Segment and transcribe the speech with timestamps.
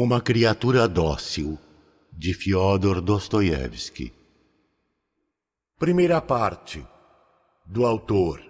[0.00, 1.58] Uma criatura dócil,
[2.12, 4.12] de Fyodor Dostoiévski.
[5.76, 6.86] Primeira parte.
[7.66, 8.40] Do autor.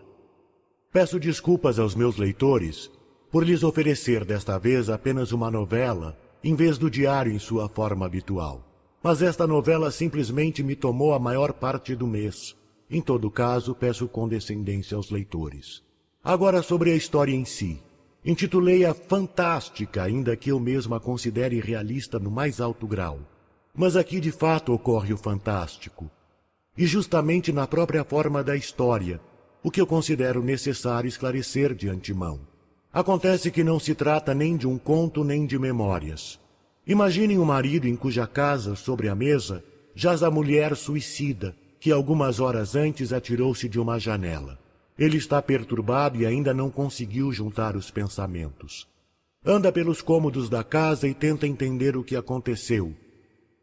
[0.92, 2.90] Peço desculpas aos meus leitores
[3.30, 8.04] por lhes oferecer desta vez apenas uma novela em vez do diário em sua forma
[8.04, 8.62] habitual.
[9.02, 12.54] Mas esta novela simplesmente me tomou a maior parte do mês.
[12.90, 15.82] Em todo caso, peço condescendência aos leitores.
[16.22, 17.82] Agora sobre a história em si.
[18.28, 23.20] Intitulei-a fantástica, ainda que eu mesma a considere realista no mais alto grau.
[23.74, 26.10] Mas aqui de fato ocorre o fantástico.
[26.76, 29.18] E justamente na própria forma da história,
[29.62, 32.38] o que eu considero necessário esclarecer de antemão.
[32.92, 36.38] Acontece que não se trata nem de um conto nem de memórias.
[36.86, 42.40] Imaginem um marido em cuja casa, sobre a mesa, jaz a mulher suicida, que algumas
[42.40, 44.58] horas antes atirou-se de uma janela.
[44.98, 48.88] Ele está perturbado e ainda não conseguiu juntar os pensamentos.
[49.46, 52.92] Anda pelos cômodos da casa e tenta entender o que aconteceu.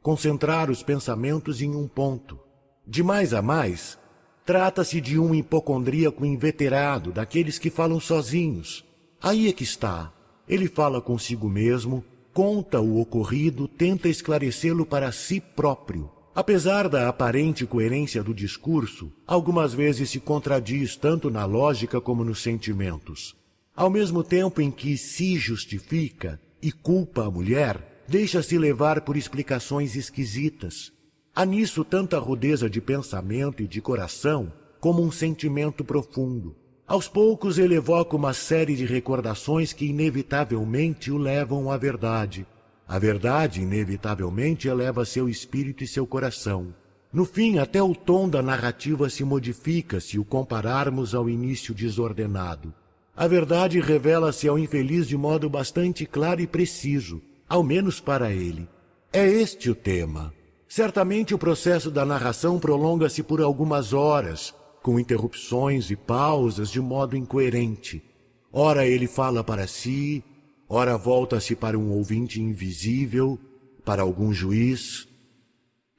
[0.02, 2.40] Concentrar os pensamentos em um ponto.
[2.88, 3.98] De mais a mais,
[4.46, 8.86] trata-se de um hipocondríaco inveterado, daqueles que falam sozinhos.
[9.22, 10.14] Aí é que está.
[10.48, 16.10] Ele fala consigo mesmo, conta o ocorrido, tenta esclarecê-lo para si próprio.
[16.36, 22.44] Apesar da aparente coerência do discurso, algumas vezes se contradiz tanto na lógica como nos
[22.44, 23.34] sentimentos.
[23.74, 29.96] Ao mesmo tempo em que se justifica e culpa a mulher, deixa-se levar por explicações
[29.96, 30.92] esquisitas.
[31.34, 36.54] Há nisso tanta rudeza de pensamento e de coração como um sentimento profundo.
[36.86, 42.46] Aos poucos ele evoca uma série de recordações que inevitavelmente o levam à verdade,
[42.88, 46.74] a verdade, inevitavelmente, eleva seu espírito e seu coração.
[47.12, 52.74] No fim, até o tom da narrativa se modifica se o compararmos ao início desordenado.
[53.16, 58.68] A verdade revela-se ao infeliz de modo bastante claro e preciso, ao menos para ele.
[59.14, 60.34] É este o tema.
[60.68, 67.16] Certamente o processo da narração prolonga-se por algumas horas, com interrupções e pausas de modo
[67.16, 68.04] incoerente.
[68.52, 70.22] Ora ele fala para si,
[70.68, 73.40] ora volta-se para um ouvinte invisível,
[73.84, 75.08] para algum juiz.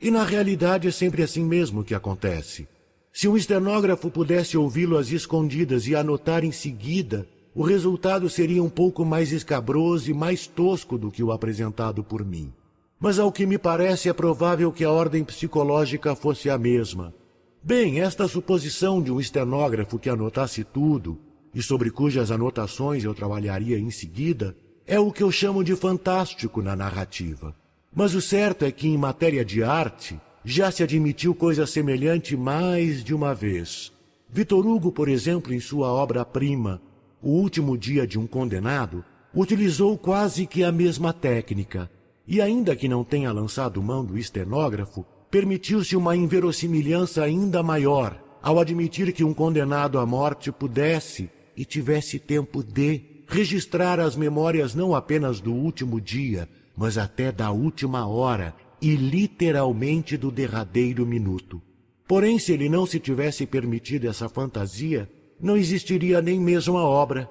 [0.00, 2.69] E na realidade é sempre assim mesmo que acontece.
[3.12, 8.69] Se um estenógrafo pudesse ouvi-lo às escondidas e anotar em seguida, o resultado seria um
[8.69, 12.53] pouco mais escabroso e mais tosco do que o apresentado por mim.
[13.00, 17.15] Mas ao que me parece é provável que a ordem psicológica fosse a mesma.
[17.62, 21.19] Bem, esta suposição de um estenógrafo que anotasse tudo,
[21.55, 26.62] e sobre cujas anotações eu trabalharia em seguida, é o que eu chamo de fantástico
[26.62, 27.55] na narrativa.
[27.95, 33.03] Mas o certo é que, em matéria de arte, já se admitiu coisa semelhante mais
[33.03, 33.93] de uma vez.
[34.29, 36.81] Vitor Hugo, por exemplo, em sua obra-prima,
[37.23, 41.91] O Último Dia de um Condenado, utilizou quase que a mesma técnica,
[42.27, 48.61] e ainda que não tenha lançado mão do estenógrafo, permitiu-se uma inverossimilhança ainda maior ao
[48.61, 54.94] admitir que um condenado à morte pudesse, e tivesse tempo de registrar as memórias não
[54.94, 61.61] apenas do último dia, mas até da última hora e literalmente do derradeiro minuto.
[62.06, 67.28] Porém, se ele não se tivesse permitido essa fantasia, não existiria nem mesmo a obra,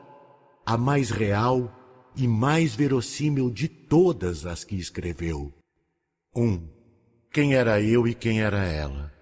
[0.66, 1.72] a mais real
[2.16, 5.53] e mais verossímil de todas as que escreveu.
[6.35, 6.68] Um,
[7.31, 9.14] quem era eu e quem era ela?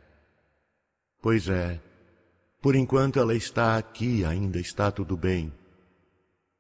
[1.21, 1.79] Pois é,
[2.63, 5.51] por enquanto ela está aqui, ainda está tudo bem.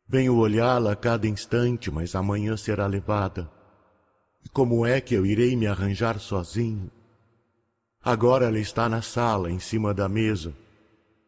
[0.05, 3.49] Venho olhá-la a cada instante, mas amanhã será levada.
[4.43, 6.91] E como é que eu irei me arranjar sozinho?
[8.03, 10.53] Agora ela está na sala, em cima da mesa.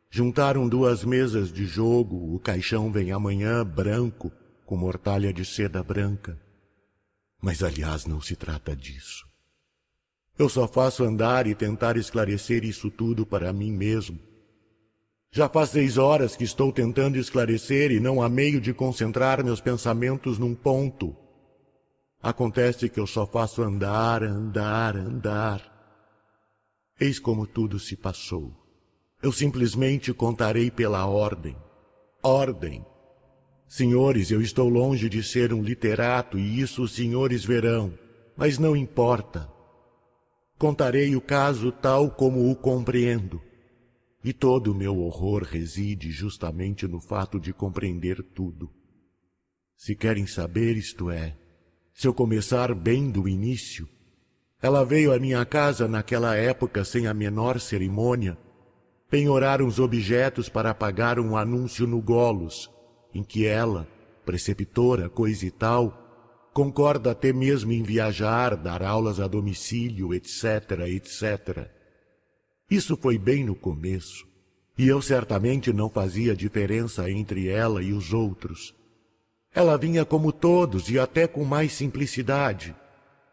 [0.10, 4.30] Juntaram duas mesas de jogo, o caixão vem amanhã branco,
[4.66, 6.38] com mortalha de seda branca.
[7.42, 9.26] Mas aliás não se trata disso.
[10.38, 14.35] Eu só faço andar e tentar esclarecer isso tudo para mim mesmo
[15.36, 19.60] já faz seis horas que estou tentando esclarecer e não há meio de concentrar meus
[19.60, 21.14] pensamentos num ponto.
[22.24, 25.62] Acontece que eu só faço andar, andar, andar.
[26.98, 28.56] Eis como tudo se passou.
[29.22, 31.58] Eu simplesmente contarei pela ordem.
[32.24, 32.86] Ordem.
[33.68, 37.94] Senhores, eu estou longe de ser um literato e isso os senhores verão,
[38.38, 39.52] mas não importa.
[40.58, 43.42] Contarei o caso tal como o compreendo.
[44.26, 48.72] E todo o meu horror reside justamente no fato de compreender tudo.
[49.78, 51.38] Se querem saber, isto é,
[51.94, 53.88] se eu começar bem do início,
[54.60, 58.36] ela veio à minha casa naquela época sem a menor cerimônia,
[59.12, 62.68] penhorar uns objetos para pagar um anúncio no Golos,
[63.14, 63.88] em que ela,
[64.26, 71.75] preceptora, coisa e tal, concorda até mesmo em viajar, dar aulas a domicílio, etc., etc.
[72.70, 74.28] Isso foi bem no começo,
[74.78, 78.74] e eu certamente não fazia diferença entre ela e os outros.
[79.54, 82.76] Ela vinha como todos e até com mais simplicidade,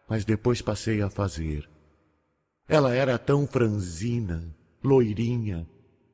[0.09, 1.69] mas depois passei a fazer.
[2.69, 5.67] Ela era tão franzina, loirinha,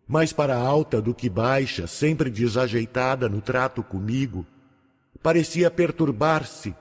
[0.07, 4.47] mais para alta do que baixa, sempre desajeitada no trato comigo.
[5.23, 6.75] Parecia perturbar-se.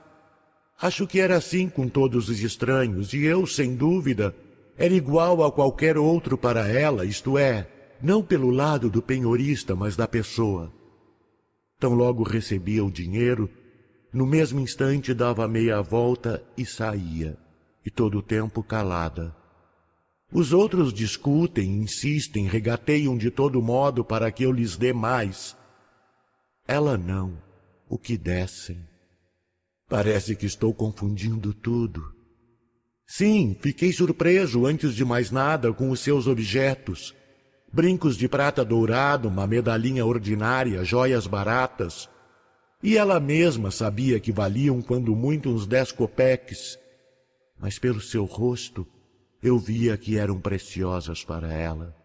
[0.80, 4.34] Acho que era assim com todos os estranhos, e eu, sem dúvida,
[4.78, 7.68] era igual a qualquer outro para ela, isto é,
[8.00, 10.72] não pelo lado do penhorista, mas da pessoa.
[11.80, 13.50] Tão logo recebia o dinheiro,
[14.12, 17.36] no mesmo instante dava meia volta e saía,
[17.84, 19.34] e todo o tempo calada.
[20.32, 25.56] Os outros discutem, insistem, regateiam de todo modo para que eu lhes dê mais.
[26.66, 27.36] Ela não,
[27.88, 28.86] o que dessem.
[29.88, 32.17] Parece que estou confundindo tudo.
[33.10, 37.14] Sim, fiquei surpreso antes de mais nada com os seus objetos.
[37.72, 42.06] Brincos de prata dourado, uma medalhinha ordinária, joias baratas.
[42.82, 46.78] E ela mesma sabia que valiam quando muito uns dez copeques.
[47.58, 48.86] Mas pelo seu rosto,
[49.42, 51.96] eu via que eram preciosas para ela.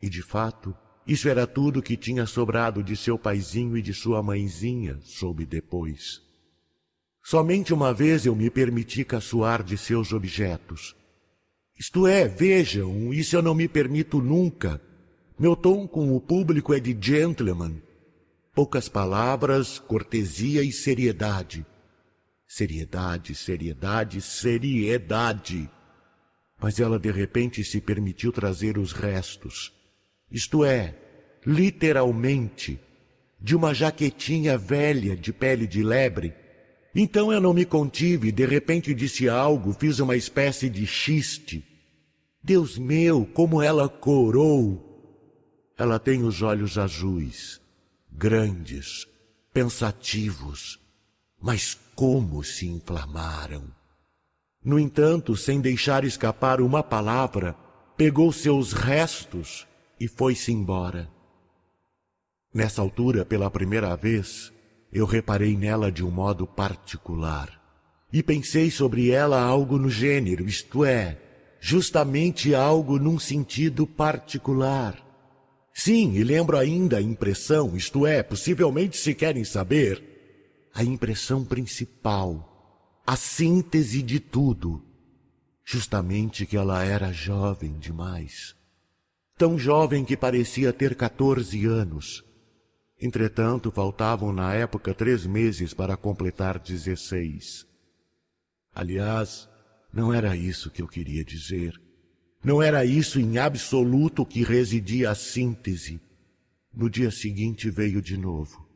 [0.00, 0.74] E de fato,
[1.06, 6.29] isso era tudo que tinha sobrado de seu paizinho e de sua mãezinha, soube depois.
[7.22, 10.96] Somente uma vez eu me permiti caçoar de seus objetos.
[11.78, 14.80] Isto é, vejam, isso eu não me permito nunca.
[15.38, 17.80] Meu tom com o público é de gentleman.
[18.54, 21.64] Poucas palavras, cortesia e seriedade.
[22.46, 25.70] Seriedade, seriedade, seriedade
[26.60, 29.72] mas ela de repente se permitiu trazer os restos,
[30.30, 30.94] isto é,
[31.44, 32.78] literalmente,
[33.40, 36.34] de uma jaquetinha velha de pele de lebre.
[36.94, 41.64] Então eu não me contive, de repente disse algo, fiz uma espécie de xiste.
[42.42, 44.86] Deus meu, como ela corou!
[45.78, 47.60] Ela tem os olhos azuis,
[48.10, 49.06] grandes,
[49.52, 50.80] pensativos,
[51.40, 53.64] mas como se inflamaram!
[54.62, 57.56] No entanto, sem deixar escapar uma palavra,
[57.96, 59.66] pegou seus restos
[59.98, 61.08] e foi-se embora.
[62.52, 64.52] Nessa altura, pela primeira vez,
[64.92, 67.60] eu reparei nela de um modo particular.
[68.12, 71.18] E pensei sobre ela algo no gênero, isto é,
[71.60, 75.00] justamente algo num sentido particular.
[75.72, 80.02] Sim, e lembro ainda a impressão, isto é, possivelmente se querem saber,
[80.74, 82.50] a impressão principal
[83.10, 84.84] a síntese de tudo,
[85.64, 88.54] justamente que ela era jovem demais.
[89.36, 92.24] Tão jovem que parecia ter 14 anos.
[93.00, 97.66] Entretanto, faltavam na época três meses para completar 16.
[98.74, 99.48] Aliás,
[99.92, 101.80] não era isso que eu queria dizer.
[102.44, 106.00] Não era isso em absoluto que residia a síntese.
[106.72, 108.68] No dia seguinte veio de novo.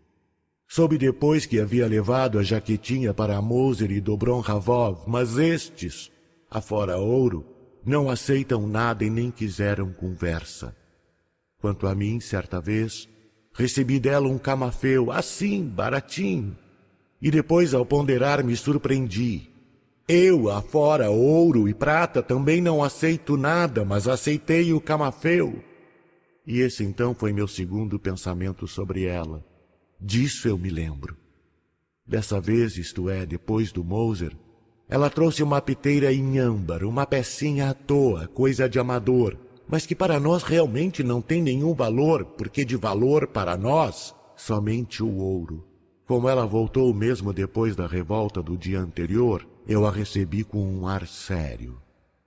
[0.66, 6.10] Soube depois que havia levado a jaquetinha para Moser e Dobron Ravov, mas estes,
[6.50, 7.46] afora ouro,
[7.84, 10.74] não aceitam nada e nem quiseram conversa.
[11.58, 13.08] Quanto a mim, certa vez,
[13.54, 16.56] recebi dela um camafeu, assim, baratinho,
[17.22, 19.48] e depois, ao ponderar, me surpreendi.
[20.06, 25.64] Eu, afora ouro e prata, também não aceito nada, mas aceitei o camafeu.
[26.46, 29.42] E esse então foi meu segundo pensamento sobre ela.
[29.98, 31.16] Disso eu me lembro.
[32.06, 34.36] Dessa vez, isto é, depois do Moser,
[34.86, 39.94] ela trouxe uma piteira em âmbar, uma pecinha à toa, coisa de amador, mas que
[39.94, 45.66] para nós realmente não tem nenhum valor, porque de valor para nós, somente o ouro.
[46.06, 50.86] Como ela voltou mesmo depois da revolta do dia anterior, eu a recebi com um
[50.86, 51.80] ar sério.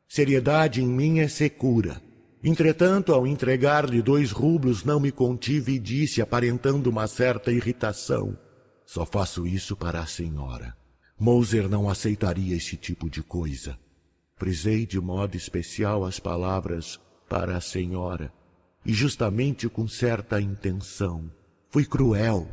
[0.08, 2.02] Seriedade em mim é secura,
[2.44, 8.38] Entretanto, ao entregar-lhe dois rublos, não me contive e disse, aparentando uma certa irritação:
[8.86, 10.76] Só faço isso para a senhora.
[11.20, 13.78] Moser não aceitaria esse tipo de coisa.
[14.36, 18.32] Frisei de modo especial as palavras para a senhora,
[18.86, 21.30] e justamente com certa intenção.
[21.70, 22.48] Fui cruel.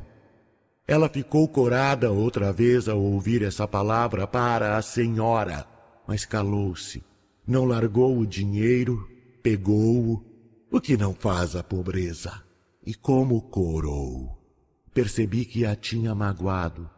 [0.87, 5.67] Ela ficou corada outra vez ao ouvir essa palavra para a senhora,
[6.07, 7.03] mas calou-se.
[7.47, 9.09] Não largou o dinheiro
[9.45, 10.25] pegou-o,
[10.71, 12.43] o que não faz a pobreza,
[12.85, 14.43] e como corou.
[14.95, 16.89] Percebi que a tinha magoado,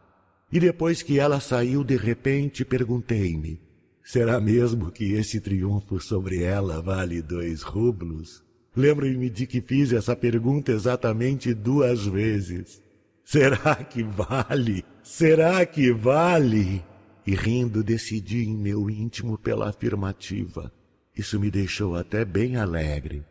[0.49, 3.61] e depois que ela saiu de repente perguntei-me,
[4.07, 8.43] será mesmo que esse triunfo sobre ela vale dois rublos?
[8.75, 12.81] Lembro-me de que fiz essa pergunta exatamente duas vezes.
[13.23, 14.83] Será que vale?
[15.03, 16.83] Será que vale?
[17.27, 20.71] e rindo decidi em meu íntimo pela afirmativa.
[21.13, 23.21] Isso me deixou até bem alegre.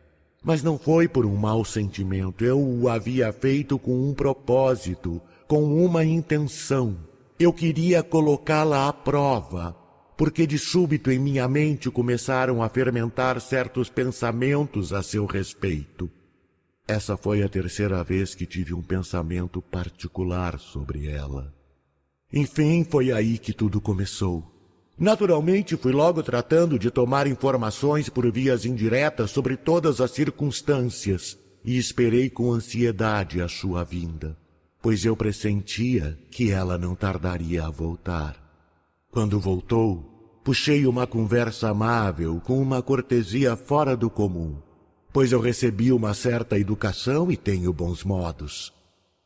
[0.43, 2.45] Mas não foi por um mau sentimento.
[2.45, 6.95] Eu o havia feito com um propósito, com uma intenção.
[7.39, 9.75] Eu queria colocá-la à prova,
[10.17, 16.09] porque de súbito em minha mente começaram a fermentar certos pensamentos a seu respeito.
[16.87, 21.53] Essa foi a terceira vez que tive um pensamento particular sobre ela.
[22.33, 24.43] Enfim, foi aí que tudo começou.
[24.97, 31.77] Naturalmente, fui logo tratando de tomar informações por vias indiretas sobre todas as circunstâncias e
[31.77, 34.35] esperei com ansiedade a sua vinda,
[34.81, 38.46] pois eu pressentia que ela não tardaria a voltar.
[39.11, 44.57] Quando voltou, puxei uma conversa amável com uma cortesia fora do comum,
[45.11, 48.73] pois eu recebi uma certa educação e tenho bons modos.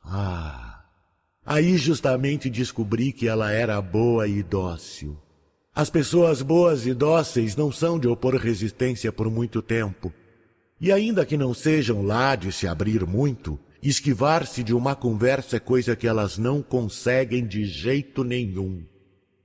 [0.04, 0.84] Ah!
[1.46, 5.18] Aí justamente descobri que ela era boa e dócil
[5.74, 10.12] as pessoas boas e dóceis não são de opor resistência por muito tempo.
[10.82, 15.60] E ainda que não sejam lá de se abrir muito, esquivar-se de uma conversa é
[15.60, 18.84] coisa que elas não conseguem de jeito nenhum.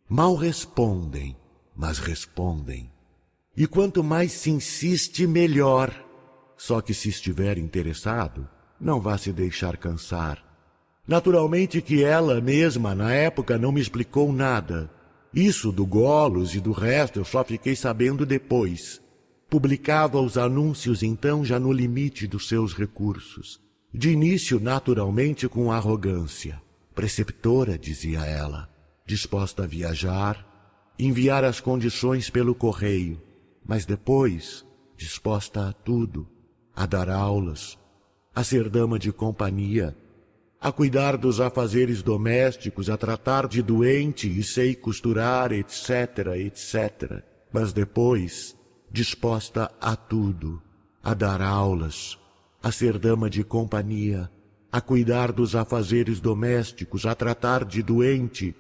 [0.08, 1.36] Mal respondem,
[1.75, 2.90] mas respondem.
[3.56, 5.92] E quanto mais se insiste, melhor.
[6.56, 8.48] Só que se estiver interessado,
[8.80, 10.44] não vá se deixar cansar.
[11.08, 14.90] Naturalmente que ela mesma, na época, não me explicou nada,
[15.34, 19.02] isso do Golos e do resto eu só fiquei sabendo depois.
[19.50, 23.60] Publicava os anúncios então já no limite dos seus recursos.
[23.92, 26.62] De início, naturalmente, com arrogância.
[26.94, 28.68] Preceptora, dizia ela,
[29.06, 30.44] disposta a viajar,
[30.98, 33.22] enviar as condições pelo correio,
[33.64, 36.28] mas depois disposta a tudo,
[36.75, 37.78] a dar aulas,
[38.34, 39.96] a ser dama de companhia,
[40.60, 47.22] a cuidar dos afazeres domésticos, a tratar de doente e sei costurar, etc., etc.
[47.52, 48.56] Mas depois,
[48.90, 50.60] disposta a tudo,
[51.02, 52.18] a dar aulas,
[52.62, 54.30] a ser dama de companhia,
[54.72, 58.54] a cuidar dos afazeres domésticos, a tratar de doente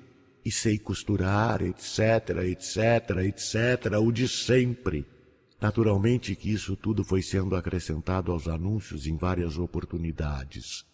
[0.46, 5.04] e sei costurar, etc., etc., etc., o de sempre.
[5.60, 10.84] Naturalmente que isso tudo foi sendo acrescentado aos anúncios em várias oportunidades.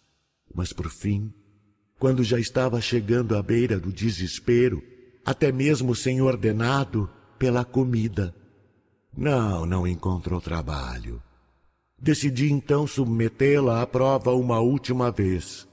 [0.51, 1.31] Mas por fim,
[1.99, 4.81] quando já estava chegando à beira do desespero,
[5.23, 7.07] até mesmo sem ordenado,
[7.37, 8.33] pela comida.
[9.15, 11.21] Não, não encontrou trabalho.
[12.01, 15.67] Decidi então submetê-la à prova uma última vez.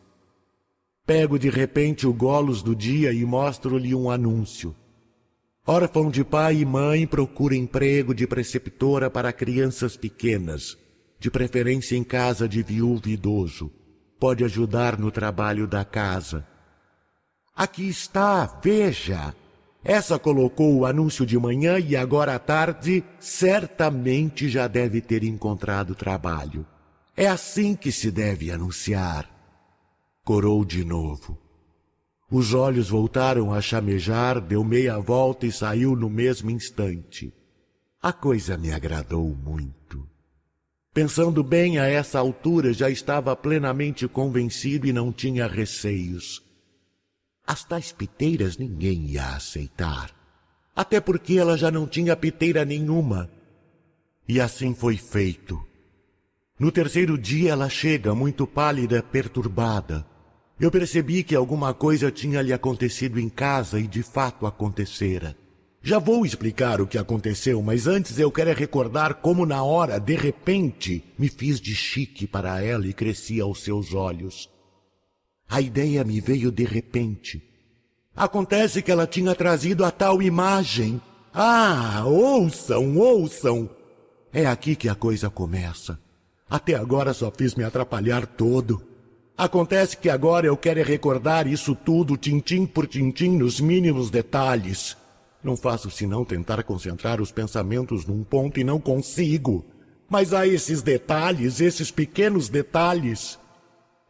[1.10, 4.76] Pego de repente o golos do dia e mostro-lhe um anúncio.
[5.66, 10.78] Órfão de pai e mãe procura emprego de preceptora para crianças pequenas,
[11.18, 13.72] de preferência em casa de viúvo idoso
[14.20, 16.46] pode ajudar no trabalho da casa.
[17.56, 19.34] Aqui está, veja.
[19.82, 25.92] Essa colocou o anúncio de manhã e agora à tarde certamente já deve ter encontrado
[25.92, 26.64] trabalho.
[27.16, 29.39] É assim que se deve anunciar.
[30.24, 31.38] Corou de novo.
[32.30, 37.32] Os olhos voltaram a chamejar, deu meia volta e saiu no mesmo instante.
[38.00, 40.08] A coisa me agradou muito.
[40.92, 46.42] Pensando bem a essa altura, já estava plenamente convencido e não tinha receios.
[47.46, 50.14] As tais piteiras ninguém ia aceitar.
[50.74, 53.30] Até porque ela já não tinha piteira nenhuma.
[54.28, 55.60] E assim foi feito.
[56.60, 60.04] No terceiro dia ela chega, muito pálida, perturbada.
[60.60, 65.34] Eu percebi que alguma coisa tinha lhe acontecido em casa e de fato acontecera.
[65.82, 70.14] Já vou explicar o que aconteceu, mas antes eu quero recordar como na hora, de
[70.14, 74.50] repente, me fiz de chique para ela e cresci aos seus olhos.
[75.48, 77.42] A ideia me veio de repente.
[78.14, 81.00] Acontece que ela tinha trazido a tal imagem.
[81.32, 83.70] Ah, ouçam, ouçam!
[84.30, 85.98] É aqui que a coisa começa.
[86.50, 88.82] Até agora só fiz me atrapalhar todo.
[89.38, 94.96] Acontece que agora eu quero recordar isso tudo, tintim por tintim, nos mínimos detalhes.
[95.44, 99.64] Não faço senão tentar concentrar os pensamentos num ponto e não consigo.
[100.08, 103.38] Mas há esses detalhes, esses pequenos detalhes.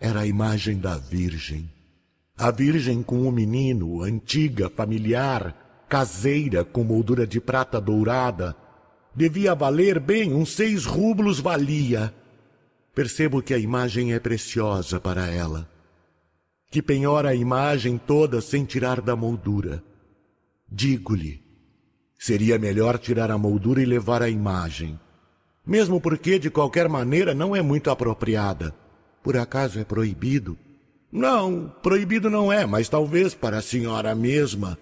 [0.00, 1.70] Era a imagem da Virgem.
[2.38, 8.56] A Virgem com o menino, antiga, familiar, caseira, com moldura de prata dourada.
[9.14, 12.14] Devia valer bem, uns seis rublos valia.
[13.00, 15.66] Percebo que a imagem é preciosa para ela.
[16.71, 19.83] Que penhora a imagem toda sem tirar da moldura
[20.71, 21.42] Digo-lhe,
[22.19, 25.00] seria melhor tirar a moldura e levar a imagem.
[25.66, 28.75] Mesmo porque, de qualquer maneira, não é muito apropriada.
[29.23, 30.59] Por acaso é proibido?
[31.11, 34.76] Não, proibido não é, mas talvez para a senhora mesma.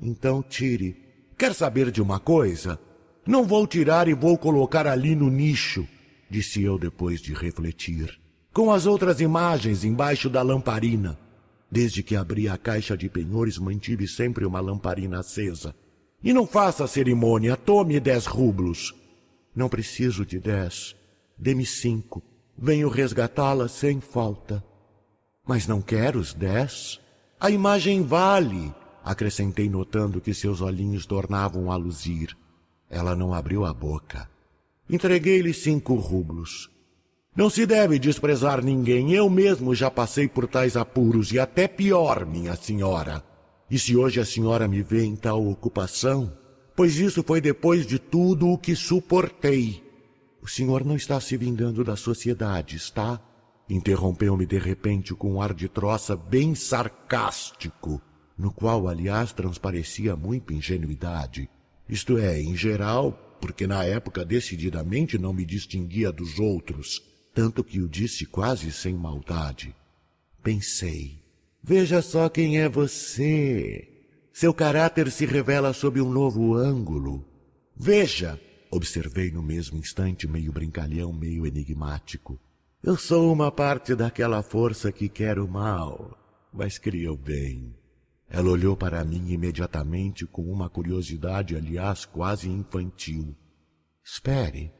[0.00, 0.96] Então tire.
[1.36, 2.80] Quer saber de uma coisa?
[3.26, 5.86] Não vou tirar e vou colocar ali no nicho,
[6.30, 8.20] disse eu depois de refletir,
[8.52, 11.18] com as outras imagens embaixo da lamparina.
[11.70, 15.74] Desde que abri a caixa de penhores, mantive sempre uma lamparina acesa.
[16.22, 18.94] E não faça cerimônia, tome dez rublos.
[19.54, 20.96] Não preciso de dez.
[21.36, 22.22] Dê-me cinco.
[22.56, 24.64] Venho resgatá-la sem falta.
[25.46, 27.00] Mas não quero os dez.
[27.38, 32.36] A imagem vale, acrescentei notando que seus olhinhos tornavam a luzir.
[32.90, 34.28] Ela não abriu a boca.
[34.90, 36.70] Entreguei-lhe cinco rublos.
[37.36, 39.12] Não se deve desprezar ninguém.
[39.12, 43.22] Eu mesmo já passei por tais apuros e até pior, minha senhora.
[43.70, 46.32] E se hoje a senhora me vê em tal ocupação,
[46.74, 49.84] pois isso foi depois de tudo o que suportei.
[50.42, 53.20] O senhor não está se vingando da sociedade, está?
[53.68, 58.00] Interrompeu-me de repente com um ar de troça bem sarcástico,
[58.38, 61.50] no qual, aliás, transparecia muita ingenuidade.
[61.86, 67.02] Isto é, em geral, porque na época decididamente não me distinguia dos outros,
[67.34, 69.74] tanto que o disse quase sem maldade.
[70.42, 71.22] Pensei,
[71.62, 73.88] veja só quem é você.
[74.32, 77.24] Seu caráter se revela sob um novo ângulo.
[77.76, 78.40] Veja,
[78.70, 82.38] observei no mesmo instante, meio brincalhão, meio enigmático.
[82.82, 86.16] Eu sou uma parte daquela força que quer o mal,
[86.52, 87.74] mas cria o bem.
[88.30, 93.34] Ela olhou para mim imediatamente com uma curiosidade, aliás, quase infantil.
[94.04, 94.72] Espere,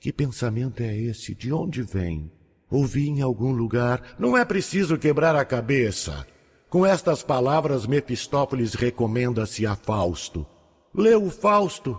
[0.00, 1.34] que pensamento é esse?
[1.34, 2.30] De onde vem?
[2.70, 4.16] Ouvi em algum lugar.
[4.18, 6.26] Não é preciso quebrar a cabeça.
[6.68, 10.44] Com estas palavras, Mefistófeles recomenda-se a Fausto.
[10.92, 11.98] Leu o Fausto?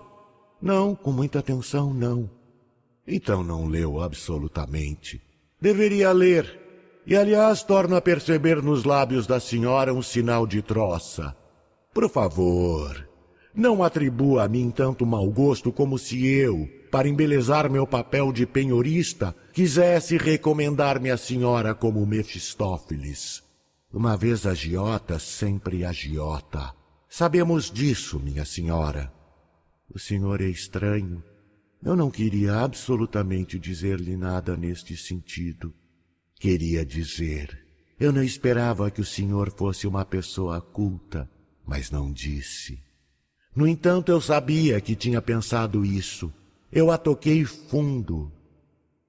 [0.62, 2.30] Não, com muita atenção, não.
[3.08, 5.22] Então não leu absolutamente.
[5.62, 6.67] Deveria ler.
[7.08, 11.34] E, aliás, torno a perceber nos lábios da senhora um sinal de troça.
[11.94, 13.08] Por favor,
[13.56, 18.46] não atribua a mim tanto mau gosto como se eu, para embelezar meu papel de
[18.46, 23.42] penhorista, quisesse recomendar-me à senhora como Mefistófeles.
[23.90, 26.74] Uma vez agiota, sempre agiota.
[27.08, 29.10] Sabemos disso, minha senhora.
[29.90, 31.24] O senhor é estranho.
[31.82, 35.74] Eu não queria absolutamente dizer-lhe nada neste sentido.
[36.40, 37.66] Queria dizer,
[38.00, 41.28] eu não esperava que o senhor fosse uma pessoa culta,
[41.66, 42.80] mas não disse.
[43.56, 46.32] No entanto, eu sabia que tinha pensado isso.
[46.72, 48.32] Eu a toquei fundo.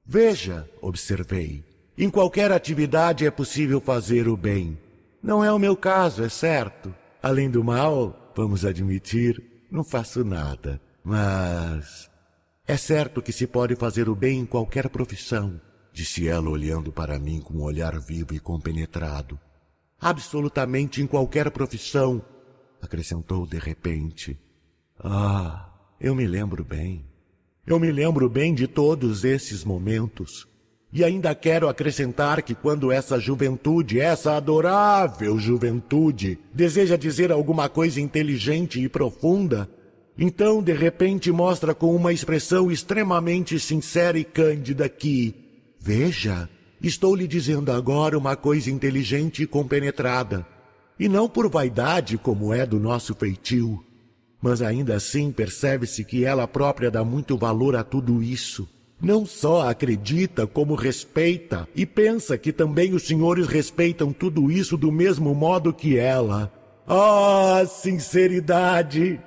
[0.06, 1.62] Veja, observei,
[1.98, 4.78] em qualquer atividade é possível fazer o bem.
[5.22, 6.94] Não é o meu caso, é certo.
[7.22, 10.80] Além do mal, vamos admitir, não faço nada.
[11.04, 12.10] Mas
[12.66, 15.60] é certo que se pode fazer o bem em qualquer profissão
[15.92, 19.38] disse ela olhando para mim com um olhar vivo e compenetrado.
[20.00, 22.22] Absolutamente em qualquer profissão,
[22.80, 24.38] acrescentou de repente.
[24.98, 25.68] Ah,
[26.00, 27.04] eu me lembro bem.
[27.66, 30.46] Eu me lembro bem de todos esses momentos.
[30.90, 38.00] E ainda quero acrescentar que quando essa juventude, essa adorável juventude, deseja dizer alguma coisa
[38.00, 39.68] inteligente e profunda,
[40.16, 45.34] então de repente mostra com uma expressão extremamente sincera e cândida que,
[45.80, 46.48] Veja,
[46.82, 50.46] estou lhe dizendo agora uma coisa inteligente e compenetrada,
[50.98, 53.84] e não por vaidade como é do nosso feitio,
[54.40, 58.68] mas ainda assim percebe-se que ela própria dá muito valor a tudo isso.
[59.00, 64.90] Não só acredita, como respeita, e pensa que também os senhores respeitam tudo isso do
[64.90, 66.52] mesmo modo que ela.
[66.86, 69.20] Ah, sinceridade!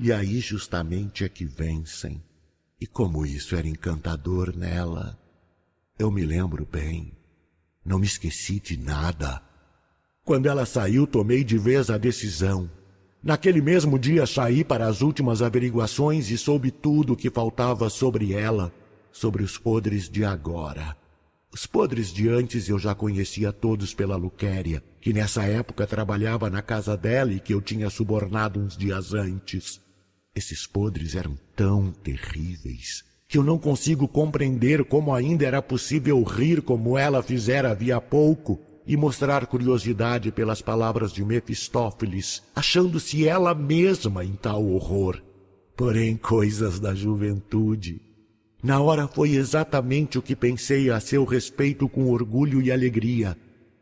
[0.00, 2.20] E aí justamente é que vencem.
[2.80, 5.16] E como isso era encantador nela.
[5.98, 7.12] Eu me lembro bem.
[7.84, 9.42] Não me esqueci de nada.
[10.24, 12.70] Quando ela saiu, tomei de vez a decisão.
[13.20, 18.32] Naquele mesmo dia saí para as últimas averiguações e soube tudo o que faltava sobre
[18.32, 18.72] ela,
[19.10, 20.96] sobre os podres de agora.
[21.52, 26.62] Os podres de antes eu já conhecia todos pela Luquéria, que nessa época trabalhava na
[26.62, 29.80] casa dela e que eu tinha subornado uns dias antes.
[30.32, 36.62] Esses podres eram tão terríveis que eu não consigo compreender como ainda era possível rir
[36.62, 44.24] como ela fizera havia pouco e mostrar curiosidade pelas palavras de Mefistófeles, achando-se ela mesma
[44.24, 45.22] em tal horror.
[45.76, 48.00] Porém, coisas da juventude.
[48.62, 53.36] Na hora foi exatamente o que pensei a seu respeito com orgulho e alegria,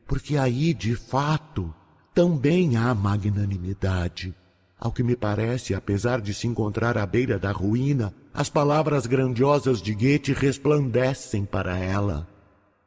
[0.08, 1.72] porque aí, de fato,
[2.12, 4.34] também há magnanimidade.
[4.78, 9.80] Ao que me parece, apesar de se encontrar à beira da ruína, as palavras grandiosas
[9.80, 12.28] de Goethe resplandecem para ela.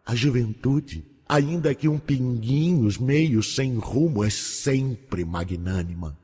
[0.05, 6.15] A juventude, ainda que um pinguinho, meio sem rumo, é sempre magnânima.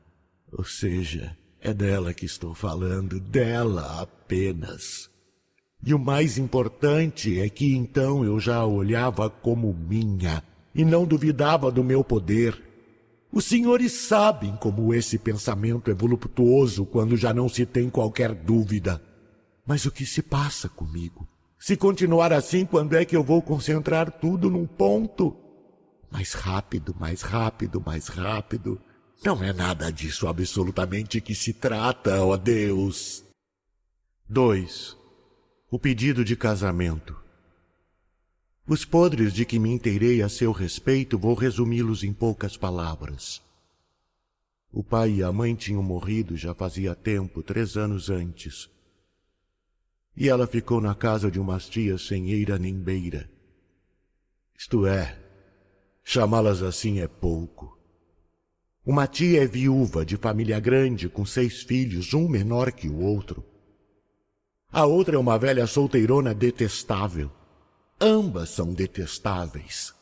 [0.52, 5.10] Ou seja, é dela que estou falando, dela apenas.
[5.84, 10.40] E o mais importante é que então eu já a olhava como minha
[10.72, 12.62] e não duvidava do meu poder.
[13.32, 19.02] Os senhores sabem como esse pensamento é voluptuoso quando já não se tem qualquer dúvida.
[19.66, 21.28] Mas o que se passa comigo?
[21.58, 25.36] Se continuar assim, quando é que eu vou concentrar tudo num ponto?
[26.10, 28.80] Mais rápido, mais rápido, mais rápido.
[29.24, 33.24] Não é nada disso absolutamente que se trata, ó Deus.
[34.28, 34.96] 2.
[35.70, 37.16] O pedido de casamento.
[38.68, 43.42] Os podres de que me inteirei a seu respeito vou resumi-los em poucas palavras.
[44.72, 48.68] O pai e a mãe tinham morrido já fazia tempo, três anos antes.
[50.16, 53.28] E ela ficou na casa de umas tias sem eira nem beira.
[54.58, 55.18] Isto é,
[56.02, 57.76] chamá-las assim é pouco.
[58.84, 63.44] Uma tia é viúva de família grande, com seis filhos, um menor que o outro.
[64.70, 67.30] A outra é uma velha solteirona detestável.
[68.00, 69.94] Ambas são detestáveis.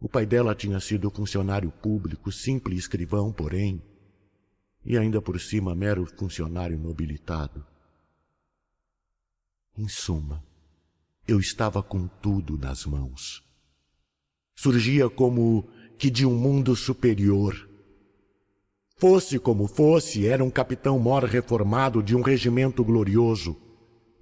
[0.00, 3.82] O pai dela tinha sido funcionário público, simples escrivão, porém,
[4.84, 7.64] e ainda por cima mero funcionário nobilitado.
[9.78, 10.42] Em suma,
[11.24, 13.44] eu estava com tudo nas mãos.
[14.56, 17.70] Surgia como que de um mundo superior.
[18.96, 23.56] Fosse como fosse, era um capitão-mor reformado de um regimento glorioso,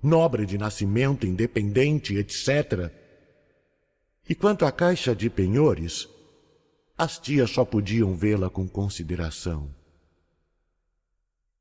[0.02, 2.92] nobre de nascimento, independente, etc.
[4.28, 6.06] E quanto à caixa de penhores,
[6.98, 9.74] as tias só podiam vê-la com consideração.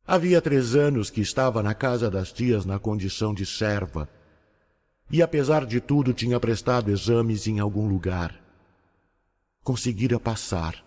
[0.08, 4.08] Havia três anos que estava na casa das tias na condição de serva,
[5.12, 8.46] e apesar de tudo tinha prestado exames em algum lugar
[9.66, 10.86] conseguira passar.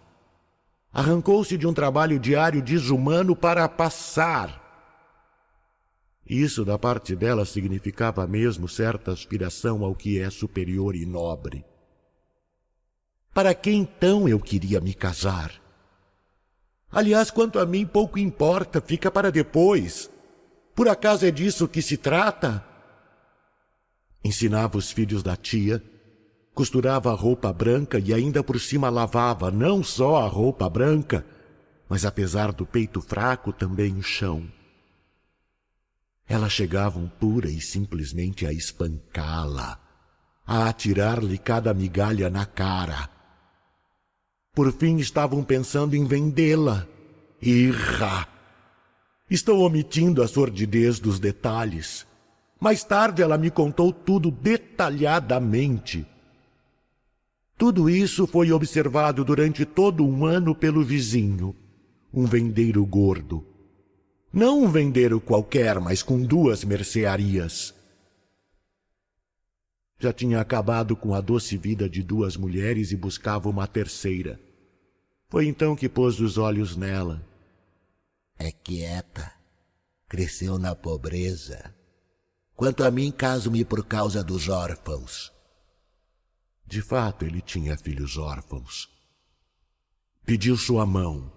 [0.92, 4.64] Arrancou-se de um trabalho diário desumano para passar.
[6.24, 11.64] Isso, da parte dela, significava mesmo certa aspiração ao que é superior e nobre.
[13.34, 15.52] Para que então eu queria me casar?
[16.90, 20.10] Aliás, quanto a mim, pouco importa, fica para depois.
[20.74, 22.64] Por acaso é disso que se trata?
[24.24, 25.82] Ensinava os filhos da tia
[26.58, 31.24] Costurava a roupa branca e ainda por cima lavava não só a roupa branca,
[31.88, 34.44] mas apesar do peito fraco também o chão.
[36.26, 39.78] Elas chegavam pura e simplesmente a espancá-la,
[40.44, 43.08] a atirar-lhe cada migalha na cara.
[44.58, 46.84] Por fim estavam pensando em vendê-la.
[47.40, 48.26] Irra!
[49.30, 52.04] Estou omitindo a sordidez dos detalhes.
[52.58, 56.04] Mais tarde ela me contou tudo detalhadamente
[57.58, 61.56] tudo isso foi observado durante todo um ano pelo vizinho,
[62.14, 63.44] um vendeiro gordo.
[64.32, 67.74] Não um vendeiro qualquer, mas com duas mercearias.
[69.98, 74.38] Já tinha acabado com a doce vida de duas mulheres e buscava uma terceira.
[75.28, 77.22] Foi então que pôs os olhos nela.
[78.38, 79.30] É quieta.
[80.08, 81.74] Cresceu na pobreza.
[82.56, 85.30] Quanto a mim, caso-me por causa dos órfãos.
[86.66, 88.88] De fato, ele tinha filhos órfãos.
[90.24, 91.32] Pediu sua mão.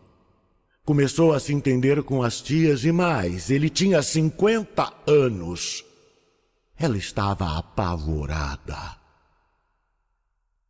[0.83, 5.85] Começou a se entender com as tias e mais, ele tinha cinquenta anos.
[6.75, 9.00] Ela estava apavorada.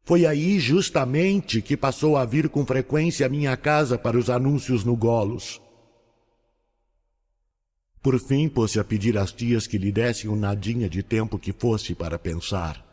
[0.03, 4.83] Foi aí justamente que passou a vir com frequência à minha casa para os anúncios
[4.83, 5.61] no Golos.
[8.01, 11.53] Por fim, pôs-se a pedir às tias que lhe dessem um nadinha de tempo que
[11.53, 12.83] fosse para pensar.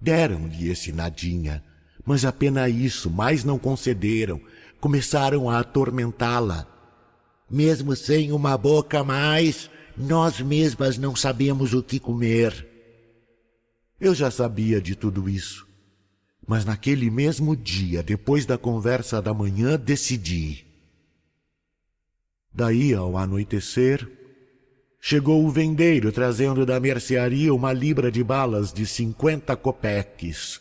[0.00, 1.64] Deram-lhe esse nadinha,
[2.06, 4.40] mas apenas isso, mais não concederam.
[4.80, 6.66] Começaram a atormentá-la.
[7.50, 12.68] Mesmo sem uma boca mais, nós mesmas não sabemos o que comer.
[14.00, 15.69] Eu já sabia de tudo isso.
[16.50, 20.66] Mas naquele mesmo dia, depois da conversa da manhã, decidi.
[22.52, 24.10] Daí, ao anoitecer,
[25.02, 30.60] Chegou o vendeiro trazendo da mercearia uma libra de balas de cinquenta copeques.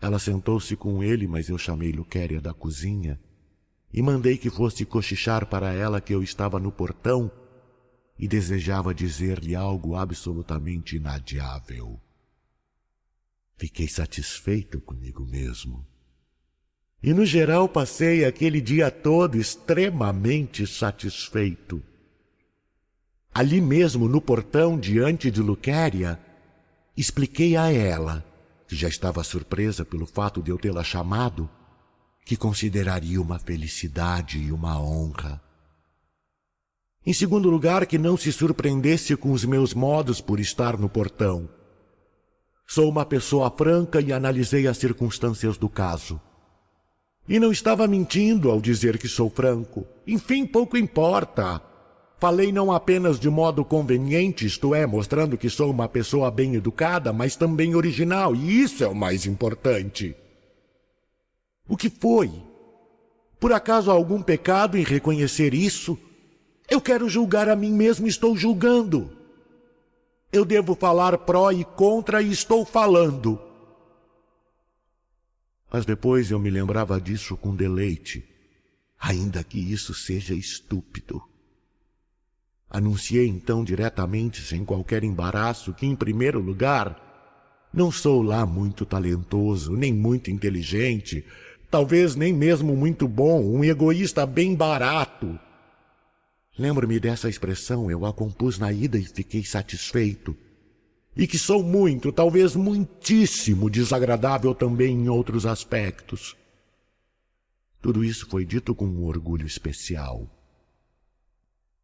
[0.00, 3.20] Ela sentou-se com ele, mas eu chamei Luquéria da cozinha
[3.94, 7.30] e mandei que fosse cochichar para ela que eu estava no portão
[8.18, 12.00] e desejava dizer-lhe algo absolutamente inadiável.
[13.62, 15.86] Fiquei satisfeito comigo mesmo.
[17.00, 21.80] E no geral passei aquele dia todo extremamente satisfeito.
[23.32, 26.18] Ali mesmo, no portão, diante de Luquéria,
[26.96, 28.26] expliquei a ela,
[28.66, 31.48] que já estava surpresa pelo fato de eu tê-la chamado,
[32.24, 35.40] que consideraria uma felicidade e uma honra.
[37.06, 41.61] Em segundo lugar, que não se surpreendesse com os meus modos por estar no portão.
[42.74, 46.18] Sou uma pessoa franca e analisei as circunstâncias do caso.
[47.28, 49.86] E não estava mentindo ao dizer que sou franco.
[50.06, 51.60] Enfim, pouco importa.
[52.18, 57.12] Falei não apenas de modo conveniente, isto é, mostrando que sou uma pessoa bem educada,
[57.12, 60.16] mas também original, e isso é o mais importante.
[61.68, 62.32] O que foi?
[63.38, 65.98] Por acaso há algum pecado em reconhecer isso?
[66.70, 69.21] Eu quero julgar a mim mesmo, estou julgando.
[70.32, 73.38] Eu devo falar pró e contra e estou falando.
[75.70, 78.24] Mas depois eu me lembrava disso com deleite,
[78.98, 81.22] ainda que isso seja estúpido.
[82.70, 89.76] Anunciei então diretamente, sem qualquer embaraço, que, em primeiro lugar, não sou lá muito talentoso,
[89.76, 91.26] nem muito inteligente,
[91.70, 95.38] talvez nem mesmo muito bom, um egoísta bem barato.
[96.58, 100.36] Lembro-me dessa expressão, eu a compus na ida e fiquei satisfeito.
[101.16, 106.36] E que sou muito, talvez muitíssimo desagradável também em outros aspectos.
[107.80, 110.30] Tudo isso foi dito com um orgulho especial.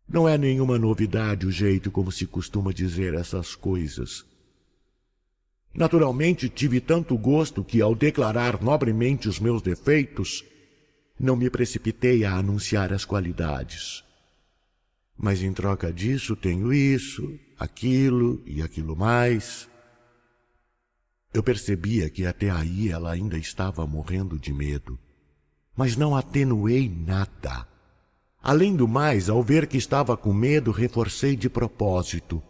[0.09, 4.25] Não é nenhuma novidade o jeito como se costuma dizer essas coisas.
[5.75, 10.45] Naturalmente, tive tanto gosto que, ao declarar nobremente os meus defeitos,
[11.21, 14.03] não me precipitei a anunciar as qualidades.
[15.19, 19.69] Mas em troca disso tenho isso, aquilo e aquilo mais.
[21.35, 24.97] Eu percebia que até aí ela ainda estava morrendo de medo,
[25.77, 27.67] mas não atenuei nada.
[28.41, 32.41] Além do mais, ao ver que estava com medo, reforcei de propósito.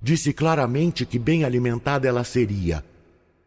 [0.00, 2.84] Disse claramente que bem alimentada ela seria.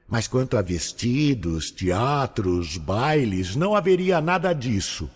[0.07, 5.07] Mas quanto a vestidos, teatros, bailes, não haveria nada disso.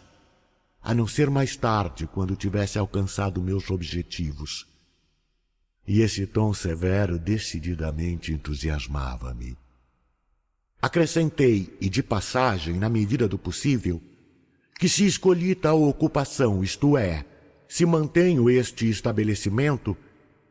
[0.83, 4.67] A não ser mais tarde, quando tivesse alcançado meus objetivos.
[5.87, 9.57] E esse tom severo decididamente entusiasmava-me.
[10.81, 14.01] Acrescentei, e de passagem, na medida do possível,
[14.77, 17.25] que se escolhi tal ocupação, isto é,
[17.67, 19.95] se mantenho este estabelecimento,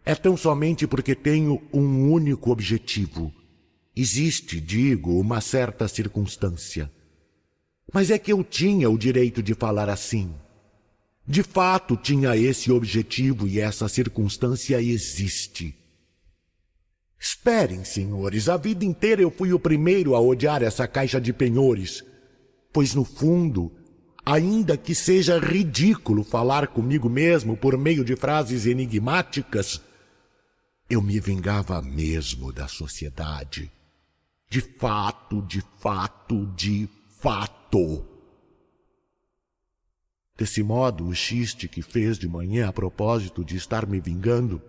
[0.04, 3.32] é tão somente porque tenho um único objetivo.
[3.94, 6.90] Existe, digo, uma certa circunstância.
[7.92, 10.34] Mas é que eu tinha o direito de falar assim.
[11.26, 15.76] De fato, tinha esse objetivo e essa circunstância existe.
[17.18, 22.04] Esperem, senhores, a vida inteira eu fui o primeiro a odiar essa caixa de penhores,
[22.72, 23.70] pois no fundo
[24.24, 29.80] ainda que seja ridículo falar comigo mesmo por meio de frases enigmáticas,
[30.88, 33.70] eu me vingava mesmo da sociedade.
[34.48, 36.88] De fato, de fato, de
[37.22, 38.04] fato.
[40.36, 44.60] Desse modo, o xiste que fez de manhã a propósito de estar me vingando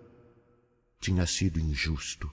[0.98, 2.30] tinha sido injusto.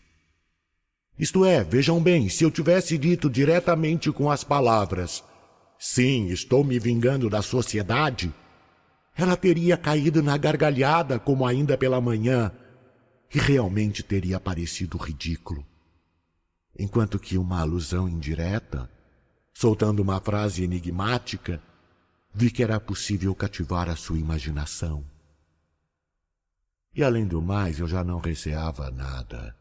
[1.20, 5.24] Isto é, vejam bem, se eu tivesse dito diretamente com as palavras
[5.84, 8.32] Sim, estou me vingando da sociedade.
[9.18, 12.52] Ela teria caído na gargalhada como ainda pela manhã
[13.34, 15.66] e realmente teria parecido ridículo.
[16.78, 18.88] Enquanto que uma alusão indireta,
[19.62, 21.62] soltando uma frase enigmática,
[22.34, 25.06] vi que era possível cativar a sua imaginação.
[26.96, 29.56] E além do mais, eu já não receava nada,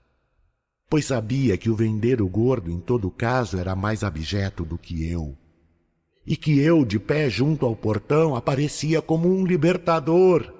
[0.88, 5.06] pois sabia que o vender o gordo em todo caso era mais abjeto do que
[5.06, 5.36] eu
[6.26, 10.50] e que eu, de pé junto ao portão, aparecia como um libertador.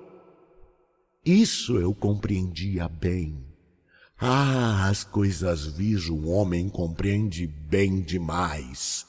[1.24, 3.42] Isso eu compreendia bem.
[4.18, 9.09] Ah, as coisas vis um homem compreende bem demais.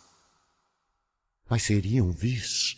[1.51, 2.77] Mas seriam vis?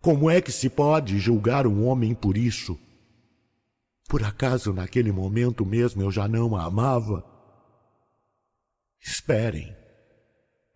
[0.00, 2.78] Como é que se pode julgar um homem por isso?
[4.08, 7.26] Por acaso naquele momento mesmo eu já não a amava?
[9.04, 9.74] Esperem.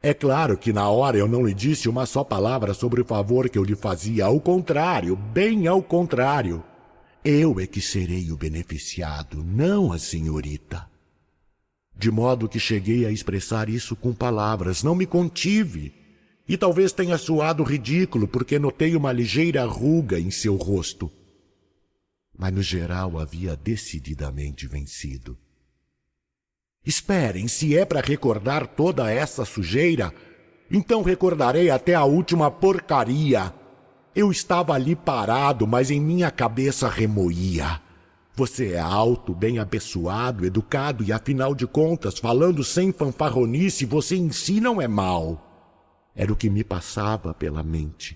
[0.03, 3.49] É claro que na hora eu não lhe disse uma só palavra sobre o favor
[3.49, 4.25] que eu lhe fazia.
[4.25, 6.65] Ao contrário, bem ao contrário.
[7.25, 10.91] Eu é que serei o beneficiado, não a senhorita.
[11.97, 16.00] De modo que cheguei a expressar isso com palavras, não me contive.
[16.51, 21.09] E talvez tenha soado ridículo porque notei uma ligeira ruga em seu rosto.
[22.37, 25.39] Mas no geral havia decididamente vencido.
[26.85, 30.13] Esperem, se é para recordar toda essa sujeira,
[30.69, 33.55] então recordarei até a última porcaria.
[34.13, 37.81] Eu estava ali parado, mas em minha cabeça remoía.
[38.35, 44.33] Você é alto, bem apessoado, educado e, afinal de contas, falando sem fanfarronice, você em
[44.33, 45.47] si não é mal.
[46.21, 48.15] Era o que me passava pela mente.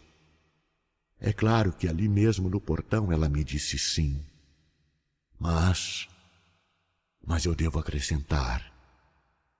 [1.18, 4.22] É claro que ali mesmo no portão ela me disse sim.
[5.40, 6.06] Mas.
[7.26, 8.70] Mas eu devo acrescentar.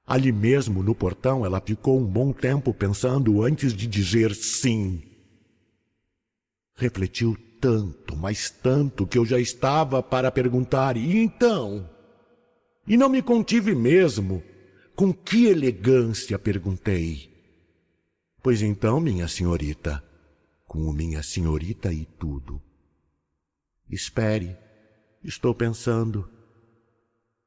[0.07, 5.03] Ali mesmo no portão ela ficou um bom tempo pensando antes de dizer sim.
[6.75, 11.89] Refletiu tanto, mas tanto, que eu já estava para perguntar: e então?
[12.87, 14.43] E não me contive mesmo.
[14.95, 17.34] Com que elegância perguntei.
[18.45, 20.05] Pois então, minha senhorita,
[20.67, 22.61] com minha senhorita e tudo.
[23.89, 24.55] Espere,
[25.25, 26.29] estou pensando.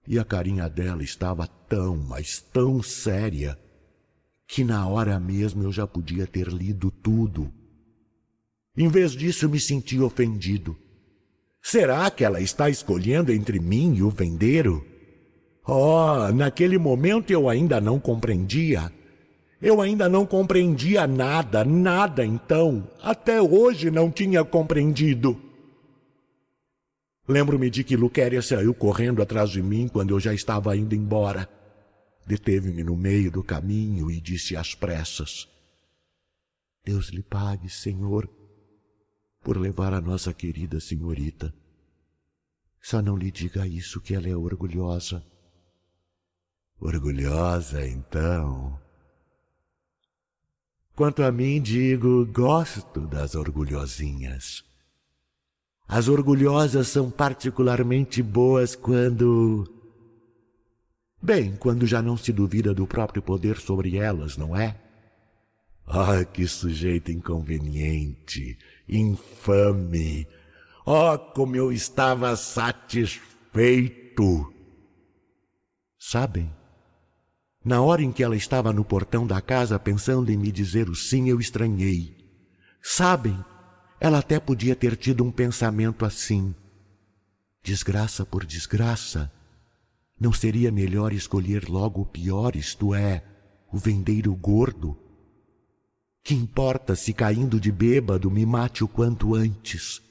[0.08, 3.56] E a carinha dela estava tão, mas tão séria,
[4.48, 7.54] que na hora mesmo eu já podia ter lido tudo.
[8.76, 10.76] Em vez disso, me senti ofendido.
[11.62, 14.84] Será que ela está escolhendo entre mim e o vendeiro?
[15.64, 18.92] Oh, naquele momento eu ainda não compreendia.
[19.62, 22.88] Eu ainda não compreendia nada, nada então.
[23.02, 25.42] Até hoje não tinha compreendido.
[27.28, 31.50] Lembro-me de que Luquéria saiu correndo atrás de mim quando eu já estava indo embora.
[32.26, 35.48] Deteve-me no meio do caminho e disse às pressas:
[36.86, 38.30] Deus lhe pague, Senhor,
[39.44, 41.54] por levar a nossa querida senhorita.
[42.80, 45.22] Só não lhe diga isso que ela é orgulhosa.
[46.80, 48.80] Orgulhosa, então?
[50.98, 54.64] Quanto a mim, digo, gosto das orgulhosinhas.
[55.88, 59.72] As orgulhosas são particularmente boas quando.
[61.22, 64.76] Bem, quando já não se duvida do próprio poder sobre elas, não é?
[65.86, 68.58] Ah, que sujeito inconveniente,
[68.90, 70.28] infame!
[70.84, 73.22] Oh, como eu estava satisfeito!
[76.00, 76.57] Sabem?
[77.68, 80.96] Na hora em que ela estava no portão da casa pensando em me dizer o
[80.96, 82.16] sim, eu estranhei.
[82.82, 83.38] Sabem?
[84.00, 86.56] Ela até podia ter tido um pensamento assim.
[87.62, 89.30] Desgraça por desgraça,
[90.18, 93.22] não seria melhor escolher logo o pior, isto é,
[93.70, 94.98] o vendeiro gordo?
[96.24, 100.02] Que importa se caindo de bêbado me mate o quanto antes?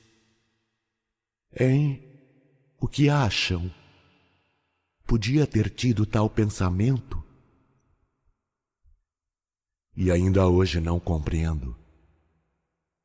[1.59, 2.03] Hein?
[2.79, 3.73] O que acham?
[5.07, 7.25] Podia ter tido tal pensamento?
[9.97, 11.75] E ainda hoje não compreendo.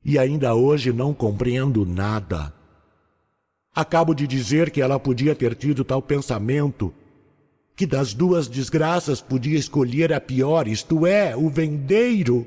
[0.03, 2.53] E ainda hoje não compreendo nada.
[3.73, 6.93] Acabo de dizer que ela podia ter tido tal pensamento,
[7.75, 12.45] que das duas desgraças podia escolher a pior, isto é, o vendeiro.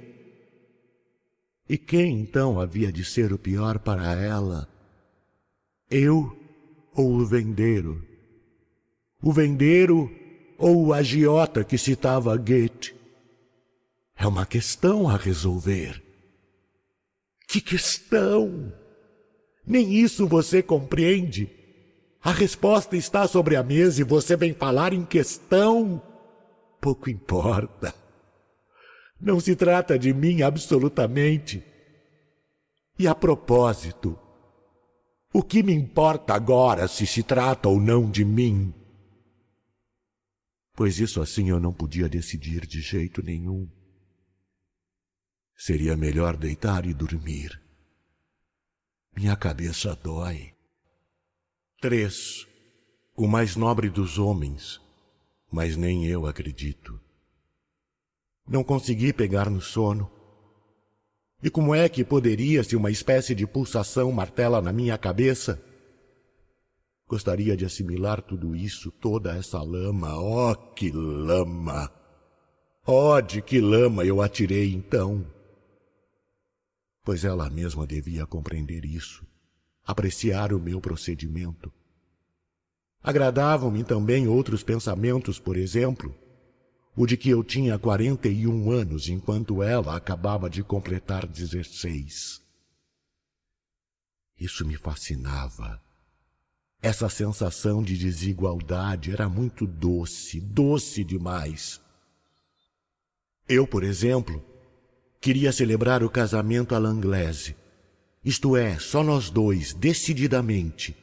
[1.67, 4.69] E quem então havia de ser o pior para ela?
[5.91, 6.37] Eu
[6.95, 8.05] ou o vendeiro?
[9.23, 10.11] O vendeiro
[10.59, 13.04] ou o agiota que citava Goethe?
[14.17, 16.03] É uma questão a resolver.
[17.49, 18.73] Que questão?
[19.67, 21.51] Nem isso você compreende.
[22.23, 26.03] A resposta está sobre a mesa e você vem falar em questão.
[26.81, 27.95] Pouco importa.
[29.21, 31.63] Não se trata de mim absolutamente.
[32.99, 34.19] E a propósito,
[35.33, 38.73] o que me importa agora se se trata ou não de mim?
[40.75, 43.69] Pois isso assim eu não podia decidir de jeito nenhum.
[45.67, 47.59] Seria melhor deitar e dormir.
[49.17, 50.53] Minha cabeça dói.
[51.81, 52.47] 3.
[53.17, 54.79] O mais nobre dos homens,
[55.51, 57.01] mas nem eu acredito.
[58.47, 60.11] Não consegui pegar no sono.
[61.43, 65.65] E como é que poderia se uma espécie de pulsação martela na minha cabeça?
[67.09, 70.15] Gostaria de assimilar tudo isso, toda essa lama.
[70.15, 71.91] Oh, que lama!
[72.87, 75.33] Oh, de que lama eu atirei então!
[77.05, 79.25] Pois ela mesma devia compreender isso,
[79.87, 81.71] apreciar o meu procedimento.
[83.03, 86.17] Agradavam-me também outros pensamentos, por exemplo,
[86.97, 92.41] o de que eu tinha quarenta e um anos enquanto ela acabava de completar dezesseis.
[94.41, 95.83] Isso me fascinava.
[96.81, 101.81] Essa sensação de desigualdade era muito doce, doce demais.
[103.47, 104.43] Eu, por exemplo,
[105.25, 107.57] Queria celebrar o casamento à Langlese.
[108.23, 110.95] Isto é, só nós dois, decididamente.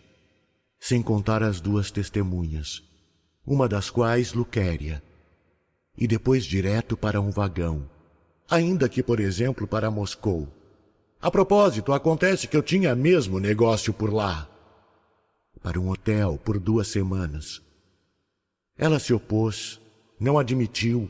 [0.79, 2.83] Sem contar as duas testemunhas,
[3.43, 5.01] uma das quais Luquéria.
[5.97, 7.89] E depois direto para um vagão.
[8.47, 10.47] Ainda que, por exemplo, para Moscou.
[11.19, 14.47] A propósito, acontece que eu tinha mesmo negócio por lá.
[15.63, 17.59] Para um hotel por duas semanas.
[18.77, 19.81] Ela se opôs,
[20.19, 21.09] não admitiu,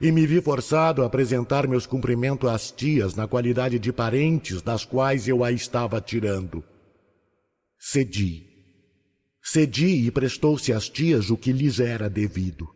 [0.00, 4.84] e me vi forçado a apresentar meus cumprimentos às tias na qualidade de parentes das
[4.84, 6.62] quais eu a estava tirando.
[7.78, 8.46] Cedi.
[9.42, 12.68] Cedi e prestou-se às tias o que lhes era devido.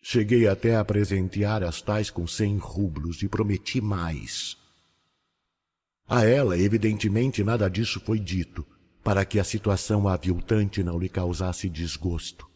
[0.00, 4.56] Cheguei até a presentear as tais com cem rublos e prometi mais.
[6.06, 8.64] A ela, evidentemente, nada disso foi dito,
[9.02, 12.48] para que a situação aviltante não lhe causasse desgosto.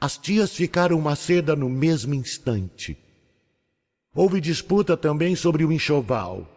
[0.00, 2.96] As tias ficaram seda no mesmo instante.
[4.14, 6.48] Houve disputa também sobre o enxoval.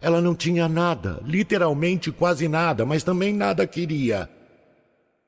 [0.00, 4.28] Ela não tinha nada, literalmente quase nada, mas também nada queria.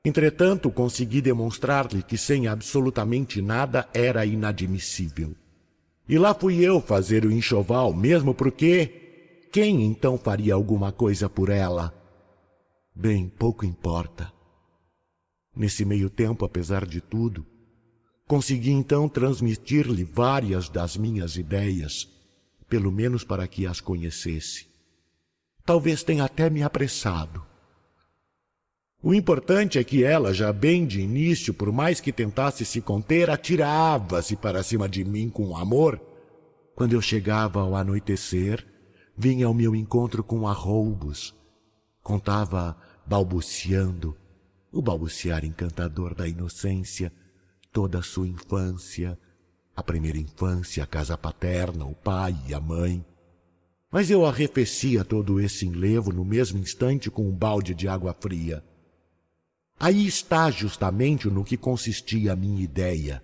[0.03, 5.33] Entretanto, consegui demonstrar-lhe que sem absolutamente nada era inadmissível.
[6.09, 11.49] E lá fui eu fazer o enxoval, mesmo porque quem então faria alguma coisa por
[11.49, 11.93] ela?
[12.93, 14.31] Bem, pouco importa.
[15.55, 17.45] Nesse meio tempo, apesar de tudo,
[18.31, 22.07] Consegui então transmitir-lhe várias das minhas ideias,
[22.69, 24.67] pelo menos para que as conhecesse.
[25.65, 27.45] Talvez tenha até me apressado.
[29.03, 33.29] O importante é que ela, já bem de início, por mais que tentasse se conter,
[33.29, 35.99] atirava-se para cima de mim com amor.
[36.73, 38.65] Quando eu chegava ao anoitecer,
[39.13, 41.35] vinha ao meu encontro com arroubos.
[42.01, 44.15] Contava balbuciando,
[44.71, 47.11] o balbuciar encantador da inocência,
[47.71, 49.17] toda a sua infância,
[49.75, 53.05] a primeira infância, a casa paterna, o pai e a mãe.
[53.89, 58.63] Mas eu arrefecia todo esse enlevo no mesmo instante com um balde de água fria.
[59.79, 63.23] Aí está justamente no que consistia a minha ideia.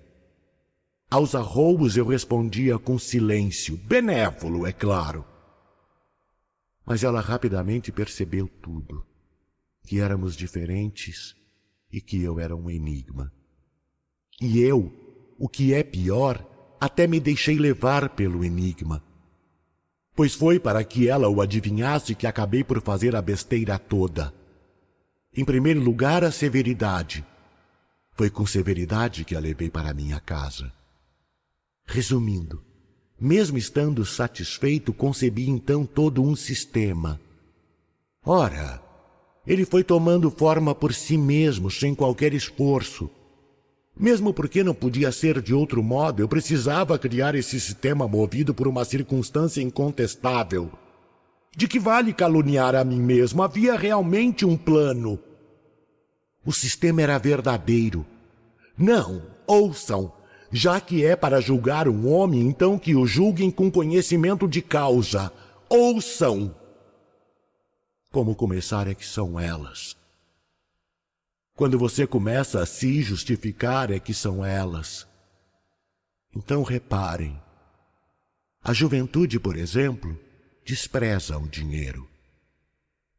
[1.10, 5.24] Aos arroubos eu respondia com silêncio, benévolo, é claro.
[6.86, 9.06] Mas ela rapidamente percebeu tudo,
[9.84, 11.36] que éramos diferentes
[11.92, 13.32] e que eu era um enigma.
[14.40, 14.92] E eu,
[15.38, 16.46] o que é pior,
[16.80, 19.04] até me deixei levar pelo enigma.
[20.16, 24.34] Pois foi para que ela o adivinhasse que acabei por fazer a besteira toda.
[25.36, 27.26] Em primeiro lugar, a severidade.
[28.14, 30.72] Foi com severidade que a levei para minha casa.
[31.86, 32.64] Resumindo,
[33.20, 37.20] mesmo estando satisfeito, concebi então todo um sistema.
[38.26, 38.82] Ora,
[39.46, 43.10] ele foi tomando forma por si mesmo, sem qualquer esforço,
[44.00, 48.68] mesmo porque não podia ser de outro modo, eu precisava criar esse sistema movido por
[48.68, 50.72] uma circunstância incontestável.
[51.56, 53.42] De que vale caluniar a mim mesmo?
[53.42, 55.18] Havia realmente um plano.
[56.46, 58.06] O sistema era verdadeiro.
[58.78, 60.14] Não, ouçam.
[60.52, 65.32] Já que é para julgar um homem, então que o julguem com conhecimento de causa.
[65.68, 66.56] Ouçam!
[68.12, 69.98] Como começar é que são elas.
[71.58, 75.08] Quando você começa a se justificar é que são elas.
[76.36, 77.42] Então reparem.
[78.64, 80.16] A juventude, por exemplo,
[80.64, 82.08] despreza o dinheiro.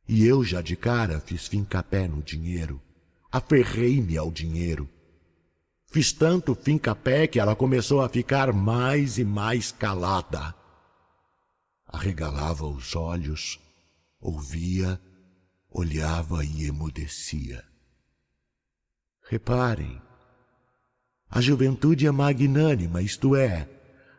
[0.09, 2.80] E eu já de cara fiz fincapé no dinheiro.
[3.28, 4.89] Aferrei-me ao dinheiro.
[5.91, 10.55] Fiz tanto fincapé que ela começou a ficar mais e mais calada.
[11.89, 13.59] Arregalava os olhos,
[14.20, 15.01] ouvia,
[15.68, 17.67] olhava e emudecia.
[19.30, 20.00] Reparem,
[21.30, 23.68] a juventude é magnânima, isto é,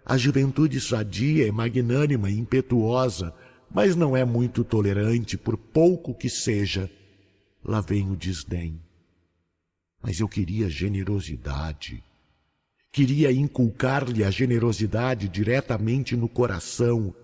[0.05, 3.33] a juventude sadia é magnânima e impetuosa,
[3.71, 6.91] mas não é muito tolerante, por pouco que seja.
[7.65, 8.79] Lá vem o desdém.
[9.99, 12.03] Mas eu queria generosidade.
[12.91, 17.15] Queria inculcar-lhe a generosidade diretamente no coração,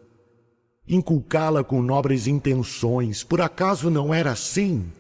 [0.87, 3.23] inculcá-la com nobres intenções.
[3.23, 4.91] Por acaso não era assim?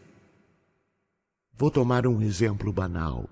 [1.57, 3.29] Vou tomar um exemplo banal.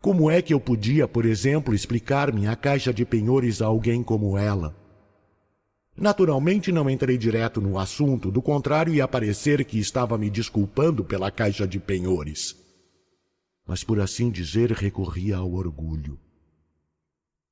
[0.00, 4.36] Como é que eu podia, por exemplo, explicar minha caixa de penhores a alguém como
[4.36, 4.76] ela?
[5.96, 11.30] Naturalmente não entrei direto no assunto, do contrário ia parecer que estava me desculpando pela
[11.30, 12.56] caixa de penhores.
[13.64, 16.18] Mas por assim dizer, recorria ao orgulho.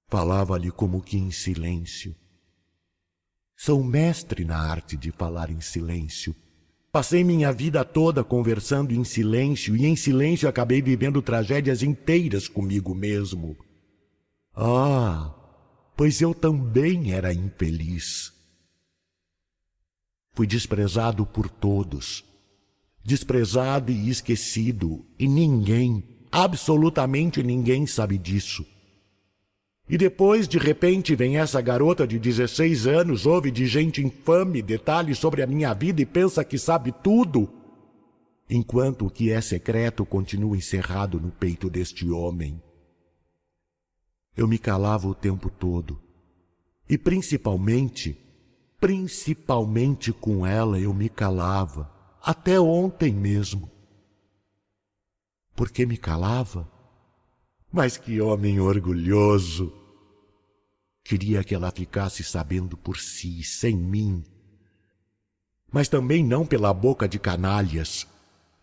[0.09, 2.17] Falava-lhe como que em silêncio.
[3.57, 6.35] Sou mestre na arte de falar em silêncio
[6.93, 12.95] Passei minha vida toda conversando em silêncio e em silêncio acabei vivendo tragédias inteiras comigo
[12.97, 13.57] mesmo.
[14.53, 15.33] Ah,
[15.97, 18.33] pois eu também era infeliz.
[20.33, 22.25] Fui desprezado por todos,
[23.05, 28.67] desprezado e esquecido, e ninguém, absolutamente ninguém sabe disso.
[29.91, 35.19] E depois, de repente, vem essa garota de 16 anos, ouve de gente infame detalhes
[35.19, 37.51] sobre a minha vida e pensa que sabe tudo,
[38.49, 42.63] enquanto o que é secreto continua encerrado no peito deste homem.
[44.37, 46.01] Eu me calava o tempo todo.
[46.89, 48.17] E principalmente,
[48.79, 51.91] principalmente com ela eu me calava,
[52.23, 53.69] até ontem mesmo.
[55.57, 56.71] Por que me calava?
[57.73, 59.80] Mas que homem orgulhoso!
[61.03, 64.25] Queria que ela ficasse sabendo por si, sem mim.
[65.73, 68.07] Mas também não pela boca de canalhas.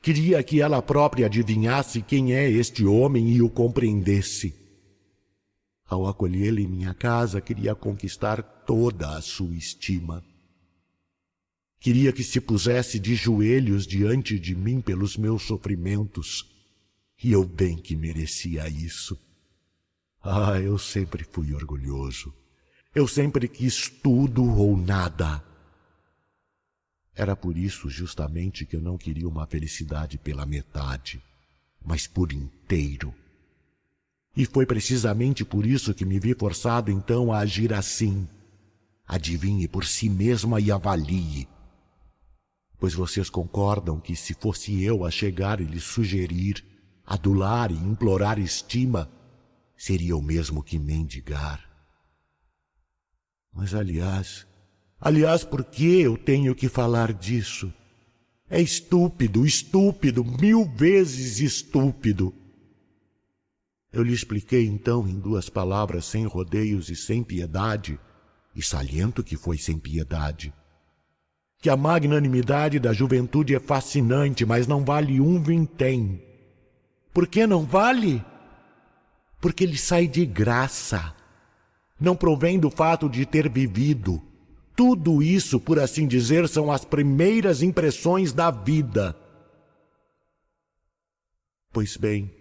[0.02, 4.56] Queria que ela própria adivinhasse quem é este homem e o compreendesse.
[5.86, 10.24] Ao acolhê-lo em minha casa, queria conquistar toda a sua estima.
[11.80, 16.46] Queria que se pusesse de joelhos diante de mim pelos meus sofrimentos,
[17.24, 19.18] e eu bem que merecia isso.
[20.30, 22.34] Ah, eu sempre fui orgulhoso.
[22.94, 25.42] Eu sempre quis tudo ou nada.
[27.16, 31.24] Era por isso justamente que eu não queria uma felicidade pela metade,
[31.82, 33.16] mas por inteiro.
[34.36, 38.28] E foi precisamente por isso que me vi forçado então a agir assim.
[39.08, 41.48] Adivinhe por si mesma e avalie.
[42.78, 46.66] Pois vocês concordam que se fosse eu a chegar e lhe sugerir,
[47.06, 49.10] adular e implorar estima,
[49.78, 51.64] seria o mesmo que mendigar.
[53.54, 54.46] Mas aliás,
[55.00, 57.72] aliás, por que eu tenho que falar disso?
[58.50, 62.34] É estúpido, estúpido, mil vezes estúpido.
[63.92, 68.00] Eu lhe expliquei então em duas palavras, sem rodeios e sem piedade,
[68.56, 70.54] e saliento que foi sem piedade,
[71.60, 76.24] que a magnanimidade da juventude é fascinante, mas não vale um vintém.
[77.14, 78.24] Por que não vale?
[79.40, 81.14] Porque ele sai de graça.
[82.00, 84.22] Não provém do fato de ter vivido.
[84.76, 89.16] Tudo isso, por assim dizer, são as primeiras impressões da vida.
[91.72, 92.32] Pois bem,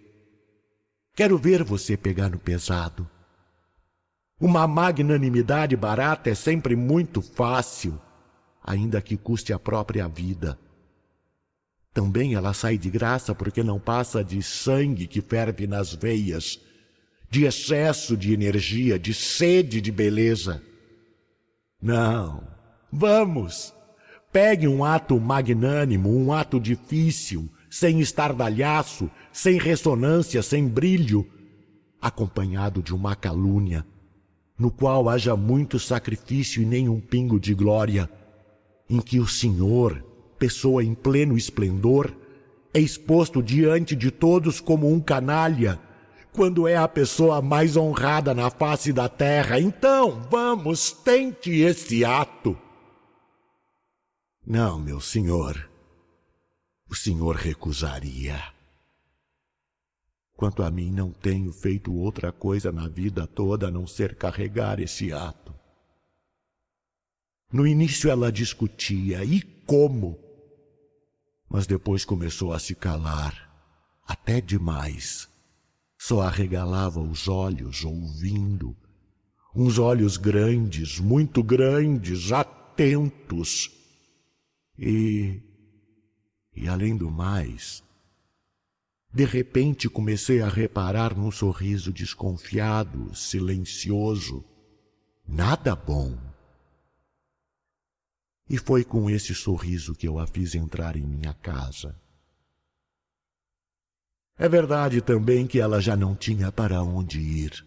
[1.17, 3.09] Quero ver você pegar no pesado.
[4.39, 7.99] Uma magnanimidade barata é sempre muito fácil,
[8.63, 10.59] ainda que custe a própria vida.
[11.91, 16.59] Também ela sai de graça porque não passa de sangue que ferve nas veias,
[17.29, 20.61] de excesso de energia, de sede de beleza.
[21.81, 22.43] Não,
[22.91, 23.73] vamos!
[24.31, 31.27] Pegue um ato magnânimo, um ato difícil, sem estardalhaço, sem ressonância, sem brilho,
[32.01, 33.85] acompanhado de uma calúnia,
[34.57, 38.09] no qual haja muito sacrifício e nenhum pingo de glória,
[38.89, 40.03] em que o Senhor,
[40.37, 42.13] pessoa em pleno esplendor,
[42.73, 45.79] é exposto diante de todos como um canalha,
[46.37, 49.59] quando é a pessoa mais honrada na face da terra.
[49.59, 52.55] Então, vamos, tente esse ato.
[54.45, 55.67] Não, meu senhor,
[56.87, 58.39] o senhor recusaria.
[60.35, 64.79] Quanto a mim, não tenho feito outra coisa na vida toda a não ser carregar
[64.79, 65.55] esse ato.
[67.51, 70.19] No início ela discutia, e como?
[71.49, 73.51] Mas depois começou a se calar,
[74.07, 75.27] até demais.
[75.97, 78.75] Só arregalava os olhos, ouvindo.
[79.55, 83.71] Uns olhos grandes, muito grandes, atentos.
[84.77, 85.41] E.
[86.55, 87.83] E além do mais,
[89.13, 94.43] de repente comecei a reparar num sorriso desconfiado, silencioso,
[95.27, 96.17] nada bom.
[98.49, 101.99] E foi com esse sorriso que eu a fiz entrar em minha casa.
[104.37, 107.65] É verdade também que ela já não tinha para onde ir.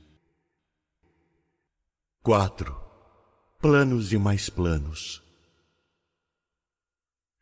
[2.23, 2.79] Quatro.
[3.59, 5.21] Planos e mais planos.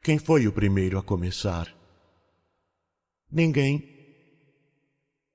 [0.03, 1.77] Quem foi o primeiro a começar?
[3.31, 3.97] Ninguém.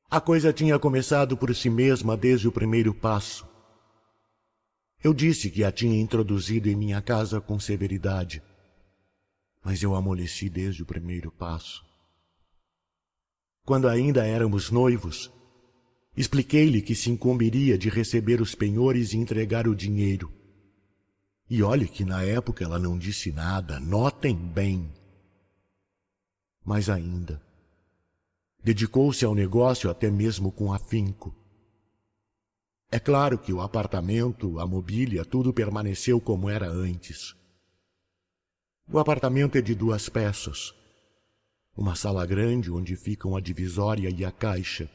[0.10, 3.48] A coisa tinha começado por si mesma desde o primeiro passo.
[5.04, 8.42] Eu disse que a tinha introduzido em minha casa com severidade,
[9.64, 11.93] mas eu amoleci desde o primeiro passo.
[13.66, 15.32] Quando ainda éramos noivos,
[16.16, 20.32] expliquei-lhe que se incumbiria de receber os penhores e entregar o dinheiro.
[21.50, 24.92] E olhe que na época ela não disse nada, notem bem.
[26.66, 27.42] Mas ainda,
[28.64, 31.36] Dedicou-se ao negócio até mesmo com afinco.
[32.90, 37.36] É claro que o apartamento, a mobília, tudo permaneceu como era antes.
[38.90, 40.74] O apartamento é de duas peças.
[41.76, 44.90] Uma sala grande onde ficam a divisória e a caixa.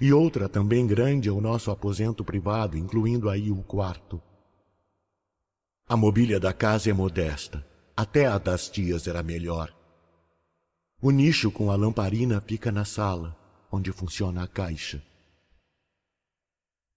[0.00, 4.22] E outra também grande é o nosso aposento privado, incluindo aí o quarto.
[5.88, 7.66] A mobília da casa é modesta.
[7.96, 9.74] Até a das tias era melhor.
[11.02, 13.36] O nicho com a lamparina fica na sala,
[13.72, 15.02] onde funciona a caixa.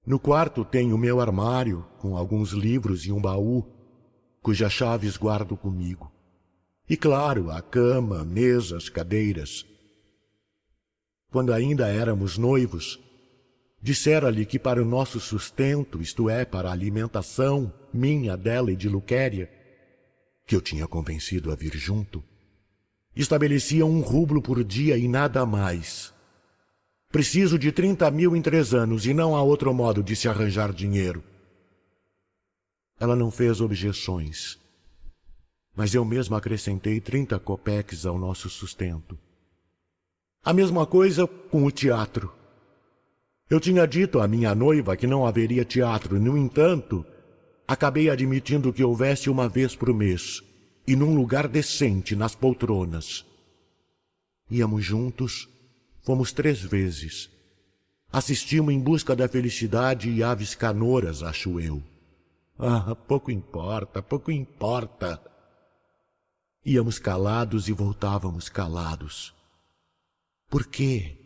[0.06, 3.66] No quarto tenho meu armário, com alguns livros e um baú,
[4.42, 6.13] cujas chaves guardo comigo.
[6.94, 9.66] E claro, a cama, mesas, cadeiras.
[11.32, 13.00] Quando ainda éramos noivos,
[13.82, 18.88] dissera-lhe que para o nosso sustento, isto é, para a alimentação minha, dela e de
[18.88, 19.50] Luquéria,
[20.46, 22.24] que eu tinha convencido a vir junto,
[23.16, 26.14] estabelecia um rublo por dia e nada mais.
[27.12, 30.72] Preciso de trinta mil em três anos e não há outro modo de se arranjar
[30.72, 31.24] dinheiro.
[33.00, 34.62] Ela não fez objeções
[35.76, 39.18] mas eu mesmo acrescentei trinta copeques ao nosso sustento.
[40.44, 42.34] A mesma coisa com o teatro.
[43.50, 47.06] Eu tinha dito à minha noiva que não haveria teatro, no entanto,
[47.68, 50.42] acabei admitindo que houvesse uma vez por mês,
[50.86, 53.26] e num lugar decente, nas poltronas.
[54.50, 55.50] Íamos juntos,
[56.02, 57.30] fomos três vezes.
[58.12, 61.82] Assistimos em busca da felicidade e aves canoras, acho eu.
[62.60, 65.20] Ah, pouco importa, pouco importa.
[66.66, 69.34] Íamos calados e voltávamos calados.
[70.50, 71.18] Por quê?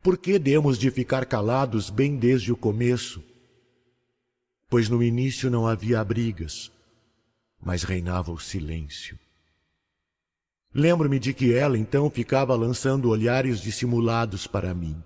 [0.00, 3.22] Por que demos de ficar calados bem desde o começo?
[4.68, 6.70] Pois no início não havia brigas,
[7.60, 9.18] mas reinava o silêncio.
[10.72, 15.02] Lembro-me de que ela então ficava lançando olhares dissimulados para mim.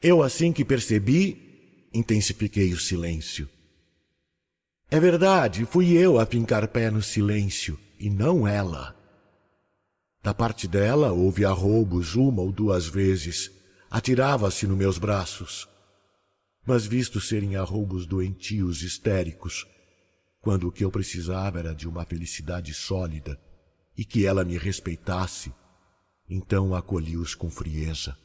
[0.00, 3.48] Eu, assim que percebi, intensifiquei o silêncio.
[4.90, 8.94] É verdade, fui eu a fincar pé no silêncio, e não ela.
[10.22, 13.50] Da parte dela, houve arroubos uma ou duas vezes.
[13.90, 15.68] Atirava-se nos meus braços.
[16.66, 19.66] Mas visto serem arroubos doentios, histéricos,
[20.40, 23.38] quando o que eu precisava era de uma felicidade sólida
[23.96, 25.52] e que ela me respeitasse,
[26.28, 28.16] então acolhi-os com frieza.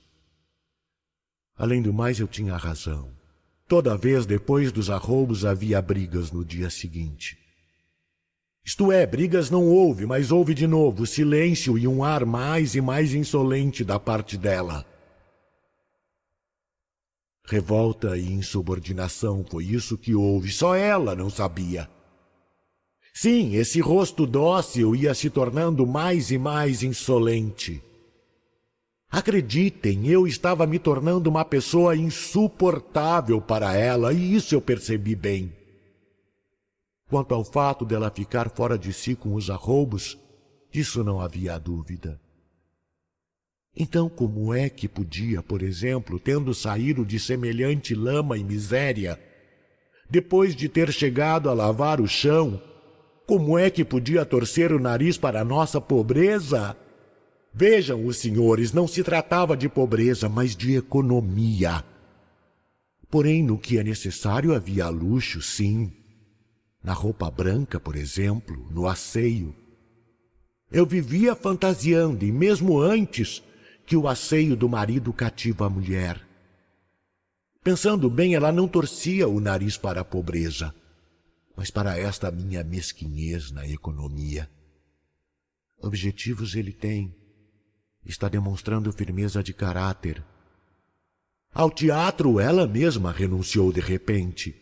[1.58, 3.19] Além do mais, eu tinha razão.
[3.70, 7.38] Toda vez depois dos arroubos havia brigas no dia seguinte.
[8.66, 12.82] Isto é, brigas não houve, mas houve de novo silêncio e um ar mais e
[12.82, 14.84] mais insolente da parte dela.
[17.46, 21.88] Revolta e insubordinação foi isso que houve, só ela não sabia.
[23.14, 27.84] Sim, esse rosto dócil ia se tornando mais e mais insolente.
[29.12, 35.52] Acreditem, eu estava me tornando uma pessoa insuportável para ela, e isso eu percebi bem.
[37.10, 40.16] Quanto ao fato dela ficar fora de si com os arroubos,
[40.72, 42.22] disso não havia dúvida.
[43.76, 49.20] Então, como é que podia, por exemplo, tendo saído de semelhante lama e miséria,
[50.08, 52.62] depois de ter chegado a lavar o chão,
[53.26, 56.78] como é que podia torcer o nariz para a nossa pobreza?
[57.54, 61.84] Vejam, os senhores, não se tratava de pobreza, mas de economia.
[63.10, 65.92] Porém, no que é necessário havia luxo, sim.
[66.84, 69.54] Na roupa branca, por exemplo, no asseio.
[70.72, 73.44] Eu vivia fantasiando, e mesmo antes
[73.86, 76.24] que o asseio do marido cativa a mulher.
[77.64, 80.74] Pensando bem, ela não torcia o nariz para a pobreza,
[81.56, 84.50] mas para esta minha mesquinhez na economia.
[85.82, 87.14] Objetivos ele tem,
[88.10, 90.24] está demonstrando firmeza de caráter.
[91.54, 94.56] Ao teatro ela mesma renunciou de repente.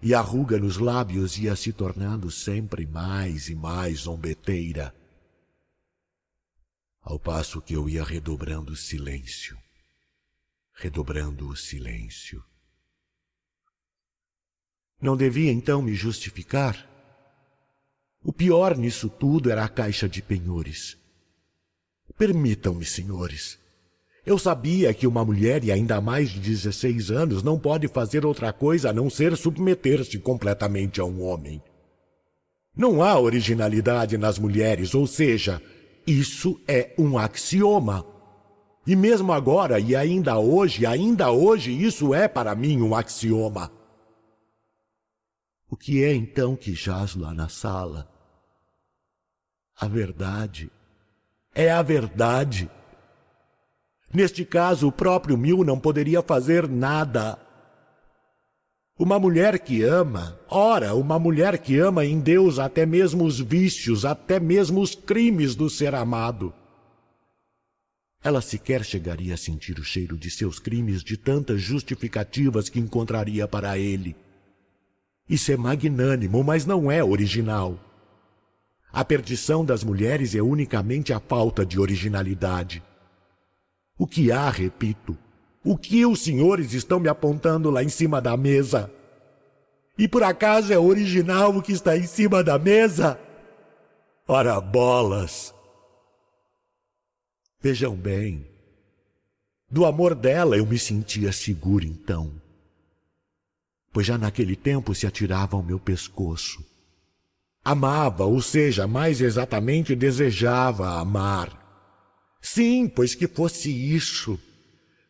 [0.00, 4.94] E a ruga nos lábios ia se tornando sempre mais e mais zombeteira.
[7.00, 9.58] Ao passo que eu ia redobrando o silêncio,
[10.74, 12.42] redobrando o silêncio.
[15.00, 16.88] Não devia então me justificar?
[18.22, 21.03] O pior nisso tudo era a caixa de penhores.
[22.16, 23.58] Permitam-me, senhores.
[24.24, 28.52] Eu sabia que uma mulher, e ainda mais de 16 anos, não pode fazer outra
[28.52, 31.62] coisa a não ser submeter-se completamente a um homem.
[32.74, 35.60] Não há originalidade nas mulheres, ou seja,
[36.06, 38.04] isso é um axioma.
[38.86, 43.70] E mesmo agora, e ainda hoje, ainda hoje, isso é para mim um axioma.
[45.68, 48.08] O que é então que jaz lá na sala?
[49.76, 50.70] A verdade
[51.54, 52.70] é a verdade.
[54.12, 57.38] Neste caso, o próprio Mil não poderia fazer nada.
[58.96, 64.04] Uma mulher que ama, ora, uma mulher que ama em Deus até mesmo os vícios,
[64.04, 66.54] até mesmo os crimes do ser amado.
[68.22, 73.48] Ela sequer chegaria a sentir o cheiro de seus crimes de tantas justificativas que encontraria
[73.48, 74.16] para ele.
[75.28, 77.78] Isso é magnânimo, mas não é original.
[78.94, 82.80] A perdição das mulheres é unicamente a falta de originalidade.
[83.98, 85.18] O que há, repito,
[85.64, 88.88] O que os senhores estão me apontando lá em cima da mesa?
[89.96, 93.18] E por acaso é original o que está em cima da mesa?
[94.28, 95.54] Ora bolas!
[97.60, 98.46] Vejam bem,
[99.70, 102.30] do amor dela eu me sentia seguro então,
[103.90, 106.73] pois já naquele tempo se atirava ao meu pescoço.
[107.64, 111.64] Amava, ou seja, mais exatamente desejava amar.
[112.42, 114.38] Sim, pois que fosse isso.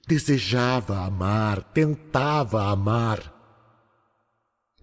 [0.07, 3.32] Desejava amar, tentava amar.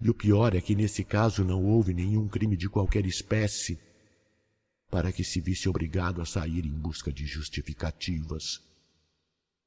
[0.02, 3.78] E o pior é que nesse caso não houve nenhum crime de qualquer espécie
[4.90, 8.60] para que se visse obrigado a sair em busca de justificativas.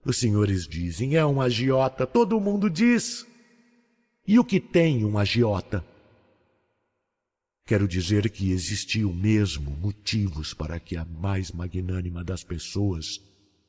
[0.05, 3.25] Os senhores dizem, é um agiota, todo mundo diz.
[4.27, 5.83] E o que tem um agiota?
[7.65, 13.19] Quero dizer que existiam mesmo motivos para que a mais magnânima das pessoas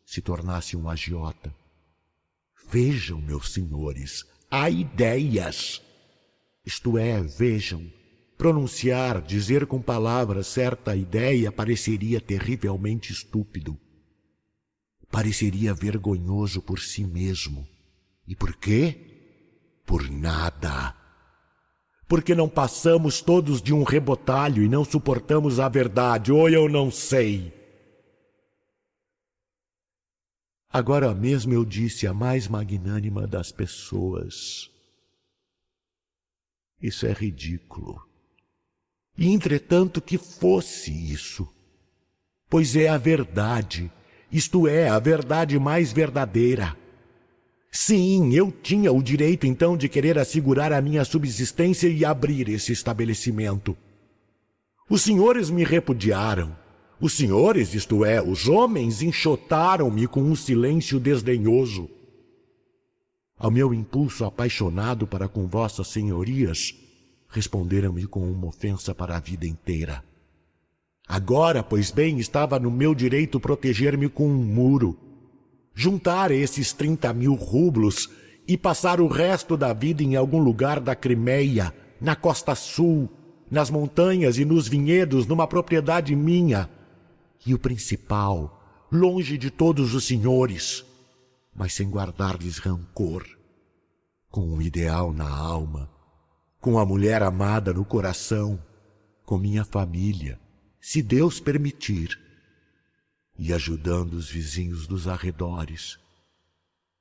[0.05, 1.55] se tornasse um agiota.
[2.71, 5.81] Vejam, meus senhores, há ideias.
[6.63, 7.91] Isto é, vejam,
[8.37, 13.79] pronunciar, dizer com palavras certa ideia pareceria terrivelmente estúpido.
[15.11, 17.67] Pareceria vergonhoso por si mesmo.
[18.29, 19.81] E por quê?
[19.87, 21.06] Por nada.
[22.09, 26.91] Porque não passamos todos de um rebotalho e não suportamos a verdade, ou eu não
[26.91, 27.53] sei.
[30.71, 34.71] Agora mesmo eu disse a mais magnânima das pessoas.
[36.81, 38.07] Isso é ridículo.
[39.17, 41.49] E entretanto que fosse isso,
[42.51, 43.91] pois é a verdade,
[44.31, 46.77] isto é, a verdade mais verdadeira.
[47.79, 52.73] Sim, eu tinha o direito então de querer assegurar a minha subsistência e abrir esse
[52.73, 53.77] estabelecimento.
[54.89, 56.57] Os senhores me repudiaram.
[56.99, 61.87] Os senhores, isto é, os homens, enxotaram-me com um silêncio desdenhoso.
[63.37, 66.75] Ao meu impulso apaixonado para com vossas senhorias,
[67.29, 70.03] responderam-me com uma ofensa para a vida inteira.
[71.07, 74.99] Agora, pois bem, estava no meu direito proteger-me com um muro,
[75.79, 78.09] juntar esses trinta mil rublos
[78.49, 83.11] e passar o resto da vida em algum lugar da Crimeia, na costa sul,
[83.51, 86.71] nas montanhas e nos vinhedos, numa propriedade minha.
[87.45, 90.83] E o principal, longe de todos os senhores,
[91.55, 93.27] mas sem guardar-lhes rancor,
[94.31, 95.91] com um ideal na alma,
[96.59, 98.59] com a mulher amada no coração,
[99.27, 100.41] com minha família,
[100.81, 102.19] se Deus permitir,
[103.39, 105.99] e ajudando os vizinhos dos arredores.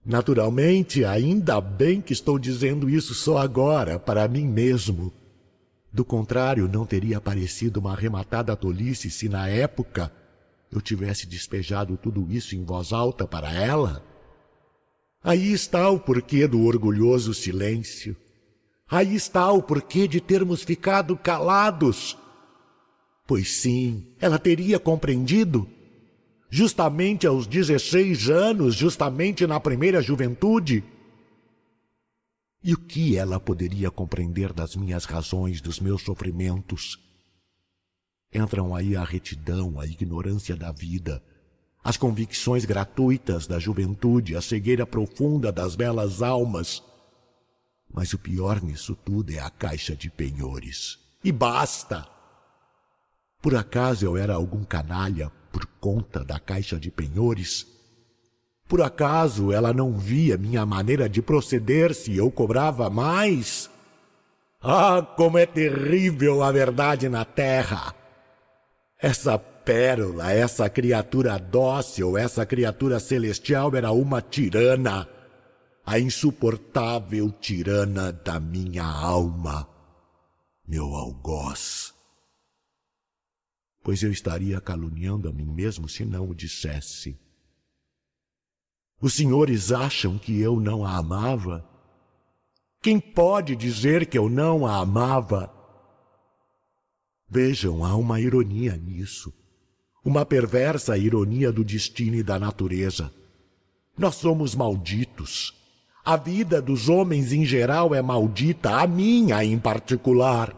[0.05, 5.11] Naturalmente, ainda bem que estou dizendo isso só agora, para mim mesmo.
[5.91, 10.11] Do contrário, não teria parecido uma arrematada tolice se na época
[10.71, 14.03] eu tivesse despejado tudo isso em voz alta para ela.
[15.23, 18.15] Aí está o porquê do orgulhoso silêncio.
[18.87, 22.15] Aí está o porquê de termos ficado calados.
[23.25, 25.67] Pois sim, ela teria compreendido.
[26.49, 30.83] Justamente aos 16 anos, justamente na primeira juventude.
[32.63, 36.99] E o que ela poderia compreender das minhas razões, dos meus sofrimentos?
[38.33, 41.23] Entram aí a retidão, a ignorância da vida,
[41.83, 46.83] as convicções gratuitas da juventude, a cegueira profunda das belas almas.
[47.93, 50.97] Mas o pior nisso tudo é a caixa de penhores.
[51.23, 52.07] E basta!
[53.41, 57.65] Por acaso eu era algum canalha por conta da caixa de penhores?
[58.67, 63.69] Por acaso ela não via minha maneira de proceder se eu cobrava mais?
[64.61, 67.95] Ah, como é terrível a verdade na terra!
[68.99, 75.07] Essa pérola, essa criatura dócil, essa criatura celestial era uma tirana,
[75.85, 79.65] a insuportável tirana da minha alma,
[80.67, 81.94] meu algoz.
[83.85, 87.17] Pois eu estaria caluniando a mim mesmo se não o dissesse.
[88.99, 91.65] Os senhores acham que eu não a amava?
[92.81, 95.49] Quem pode dizer que eu não a amava?
[97.29, 99.33] Vejam, há uma ironia nisso
[100.05, 103.11] uma perversa ironia do destino e da natureza.
[103.97, 105.51] Nós somos malditos.
[106.05, 110.55] A vida dos homens em geral é maldita, a minha em particular.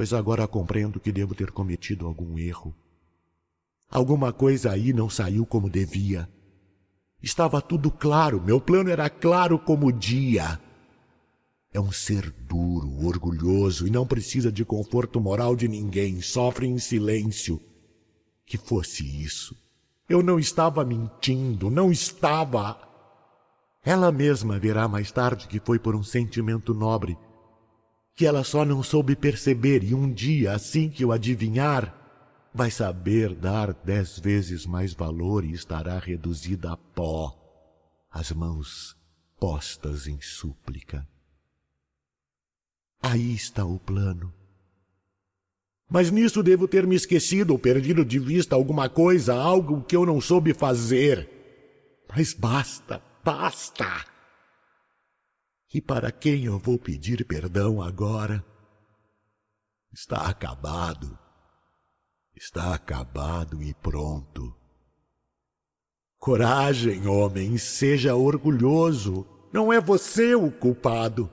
[0.00, 2.74] Pois agora compreendo que devo ter cometido algum erro.
[3.90, 6.26] Alguma coisa aí não saiu como devia.
[7.22, 10.58] Estava tudo claro, meu plano era claro como o dia.
[11.70, 16.78] É um ser duro, orgulhoso e não precisa de conforto moral de ninguém, sofre em
[16.78, 17.60] silêncio.
[18.46, 19.54] Que fosse isso.
[20.08, 22.80] Eu não estava mentindo, não estava.
[23.84, 27.18] Ela mesma verá mais tarde que foi por um sentimento nobre,
[28.20, 33.34] que ela só não soube perceber e um dia, assim que eu adivinhar, vai saber
[33.34, 37.34] dar dez vezes mais valor e estará reduzida a pó,
[38.10, 38.94] as mãos
[39.38, 41.08] postas em súplica.
[43.02, 44.30] Aí está o plano.
[45.88, 50.04] Mas nisso devo ter me esquecido ou perdido de vista alguma coisa, algo que eu
[50.04, 51.26] não soube fazer.
[52.14, 54.09] Mas basta, basta!
[55.72, 58.44] E para quem eu vou pedir perdão agora?
[59.92, 61.16] Está acabado.
[62.34, 64.54] Está acabado e pronto.
[66.18, 69.26] Coragem, homem, seja orgulhoso.
[69.52, 71.32] Não é você o culpado.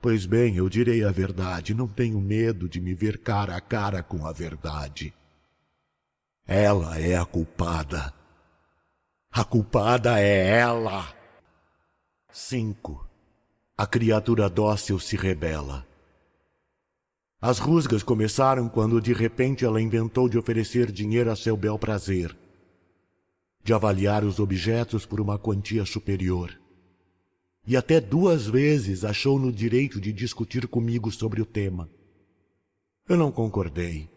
[0.00, 4.02] Pois bem, eu direi a verdade, não tenho medo de me ver cara a cara
[4.02, 5.14] com a verdade.
[6.46, 8.12] Ela é a culpada.
[9.30, 11.08] A culpada é ela.
[12.30, 13.03] 5.
[13.76, 15.86] A criatura dócil se rebela.
[17.40, 22.36] As rusgas começaram quando de repente ela inventou de oferecer dinheiro a seu bel prazer,
[23.62, 26.58] de avaliar os objetos por uma quantia superior
[27.66, 31.88] e até duas vezes achou no direito de discutir comigo sobre o tema.
[33.08, 34.10] Eu não concordei.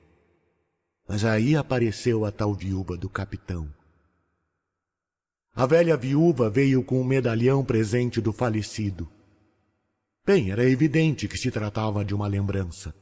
[1.08, 3.74] Mas aí apareceu a tal viúva do capitão.
[5.56, 9.10] A velha viúva veio com um medalhão presente do falecido.
[10.28, 12.94] Bem, era evidente que se tratava de uma lembrança.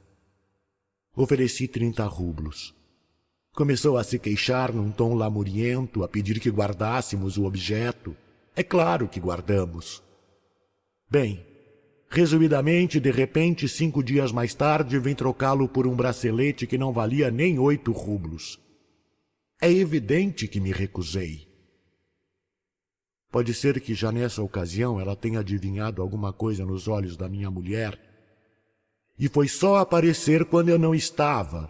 [1.16, 2.76] Ofereci trinta rublos.
[3.52, 8.16] Começou a se queixar num tom lamuriento, a pedir que guardássemos o objeto.
[8.56, 10.04] É claro que guardamos.
[11.10, 11.44] Bem,
[12.12, 17.32] resumidamente, de repente, cinco dias mais tarde, vem trocá-lo por um bracelete que não valia
[17.32, 18.60] nem oito rublos.
[19.60, 21.55] É evidente que me recusei.
[23.36, 27.52] Pode ser que já nessa ocasião ela tenha adivinhado alguma coisa nos olhos da minha
[27.52, 28.00] mulher,
[29.20, 31.70] e foi só aparecer quando eu não estava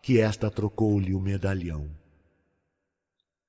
[0.00, 1.90] que esta trocou-lhe o medalhão.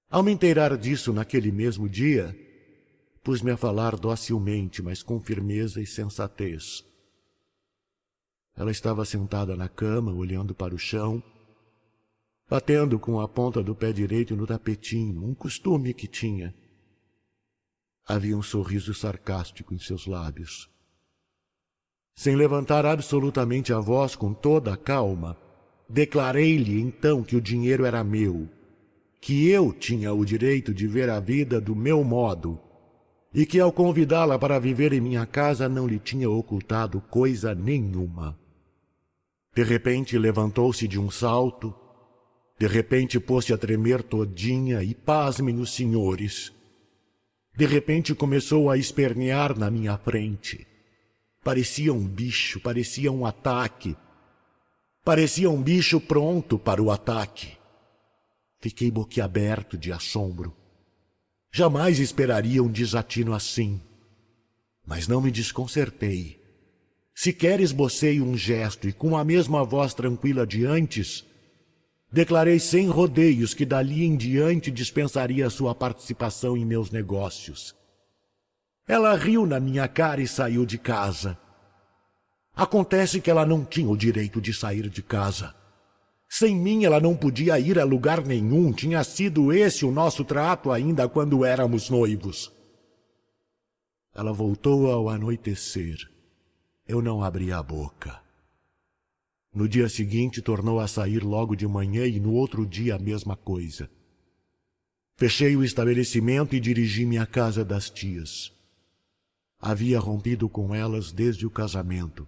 [0.10, 2.36] Ao me inteirar disso naquele mesmo dia,
[3.24, 6.84] Pus-me a falar docilmente, mas com firmeza e sensatez.
[8.58, 11.22] Ela estava sentada na cama, olhando para o chão,
[12.49, 16.62] batendo com a ponta do pé direito no tapetinho, um costume que tinha.
[18.06, 20.70] Havia um sorriso sarcástico em seus lábios.
[22.16, 25.38] Sem levantar absolutamente a voz com toda a calma,
[25.89, 28.49] declarei-lhe então que o dinheiro era meu,
[29.22, 32.60] que eu tinha o direito de ver a vida do meu modo
[33.34, 38.38] e que ao convidá-la para viver em minha casa não lhe tinha ocultado coisa nenhuma.
[39.56, 41.74] De repente levantou-se de um salto,
[42.60, 46.54] de repente pôs-se a tremer todinha e pasmem os senhores.
[47.56, 50.66] De repente começou a espernear na minha frente.
[51.43, 53.95] Parecia um bicho, parecia um ataque.
[55.04, 57.58] Parecia um bicho pronto para o ataque.
[58.60, 60.56] Fiquei boquiaberto de assombro.
[61.51, 63.80] Jamais esperaria um desatino assim.
[64.86, 66.41] Mas não me desconcertei.
[67.14, 71.24] Sequer esbocei um gesto e com a mesma voz tranquila de antes,
[72.14, 77.76] declarei sem rodeios que dali em diante dispensaria sua participação em meus negócios.
[78.88, 81.36] Ela riu na minha cara e saiu de casa.
[82.55, 85.55] Acontece que ela não tinha o direito de sair de casa.
[86.30, 90.72] Sem mim ela não podia ir a lugar nenhum, tinha sido esse o nosso trato
[90.72, 92.53] ainda quando éramos noivos.
[94.14, 95.97] Ela voltou ao anoitecer.
[96.88, 98.22] Eu não abri a boca.
[99.54, 103.36] No dia seguinte tornou a sair logo de manhã e no outro dia a mesma
[103.36, 103.89] coisa.
[105.16, 108.51] Fechei o estabelecimento e dirigi-me à casa das tias.
[109.60, 112.28] Havia rompido com elas desde o casamento.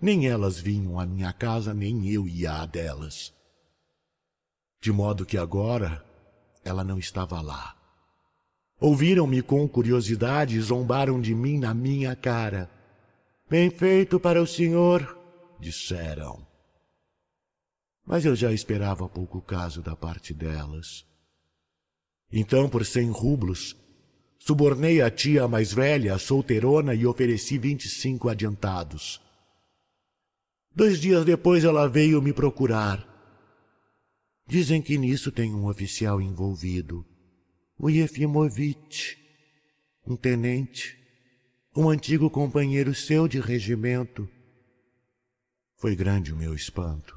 [0.00, 3.34] Nem elas vinham à minha casa, nem eu ia à delas.
[4.80, 6.04] De modo que agora
[6.64, 7.76] ela não estava lá.
[8.80, 12.70] Ouviram-me com curiosidade e zombaram de mim na minha cara.
[13.48, 15.18] Bem feito para o senhor,
[15.58, 16.45] disseram.
[18.06, 21.04] Mas eu já esperava pouco caso da parte delas.
[22.30, 23.76] Então, por cem rublos,
[24.38, 29.20] subornei a tia mais velha, a solteirona, e ofereci vinte e cinco adiantados.
[30.72, 33.04] Dois dias depois ela veio me procurar.
[34.46, 37.04] Dizem que nisso tem um oficial envolvido,
[37.76, 39.16] o Yefimovitch,
[40.06, 40.96] um tenente,
[41.74, 44.28] um antigo companheiro seu de regimento.
[45.76, 47.15] Foi grande o meu espanto.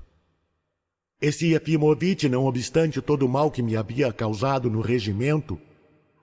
[1.21, 5.59] Esse Efimovitch, não obstante todo o mal que me havia causado no regimento,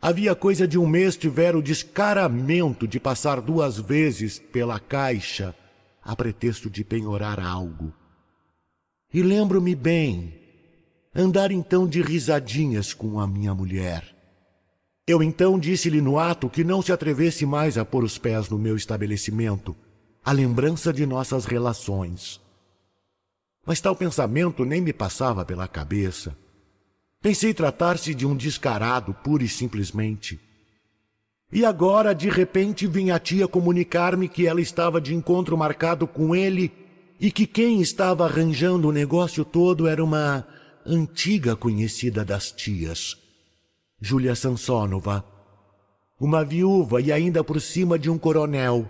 [0.01, 5.55] havia coisa de um mês tivera o descaramento de passar duas vezes pela caixa
[6.03, 7.93] a pretexto de penhorar algo.
[9.13, 10.33] E lembro-me bem,
[11.15, 14.15] andar então de risadinhas com a minha mulher.
[15.07, 18.59] Eu então disse-lhe no ato que não se atrevesse mais a pôr os pés no
[18.59, 19.77] meu estabelecimento,
[20.25, 22.41] a lembrança de nossas relações.
[23.67, 26.37] Mas tal pensamento nem me passava pela cabeça.
[27.21, 30.41] Pensei tratar-se de um descarado, pura e simplesmente.
[31.53, 36.35] E agora, de repente, vinha a tia comunicar-me que ela estava de encontro marcado com
[36.35, 36.73] ele
[37.19, 40.47] e que quem estava arranjando o negócio todo era uma
[40.85, 43.17] antiga conhecida das tias,
[44.01, 45.25] Júlia Sansonova,
[46.21, 48.89] uma viúva e ainda por cima de um coronel.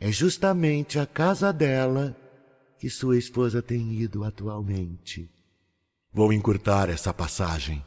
[0.00, 2.16] É justamente a casa dela
[2.82, 5.30] que sua esposa tem ido atualmente.
[6.12, 7.80] Vou encurtar essa passagem.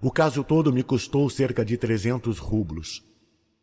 [0.00, 3.04] O caso todo me custou cerca de trezentos rublos,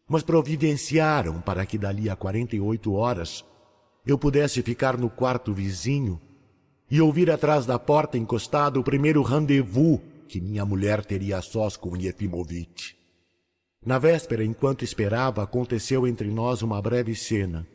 [0.08, 3.44] mas providenciaram para que dali a quarenta e oito horas
[4.06, 6.22] eu pudesse ficar no quarto vizinho
[6.88, 11.76] e ouvir atrás da porta encostado o primeiro rendezvous que minha mulher teria a sós
[11.76, 12.92] com Yefimovitch.
[13.84, 17.66] Na véspera, enquanto esperava, aconteceu entre nós uma breve cena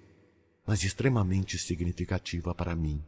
[0.66, 3.02] mas extremamente significativa para mim.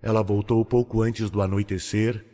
[0.00, 2.24] Ela voltou pouco antes do anoitecer,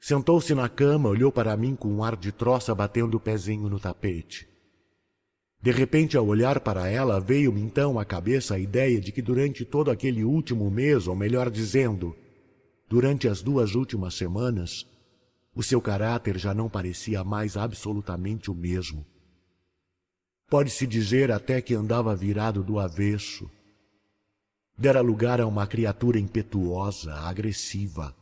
[0.00, 3.78] sentou-se na cama, olhou para mim com um ar de troça batendo o pezinho no
[3.78, 4.48] tapete.
[5.62, 9.64] De repente, ao olhar para ela, veio-me então à cabeça a ideia de que durante
[9.64, 12.14] todo aquele último mês, ou melhor dizendo,
[12.86, 14.86] durante as duas últimas semanas,
[15.54, 19.06] o seu caráter já não parecia mais absolutamente o mesmo.
[20.48, 23.50] Pode-se dizer até que andava virado do avesso.
[24.76, 28.14] Dera lugar a uma criatura impetuosa, agressiva.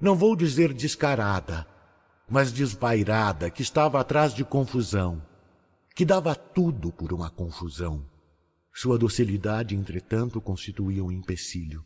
[0.00, 1.66] Não vou dizer descarada,
[2.28, 5.22] mas desvairada, que estava atrás de confusão,
[5.94, 8.04] que dava tudo por uma confusão.
[8.72, 11.84] Sua docilidade, entretanto, constituía um empecilho.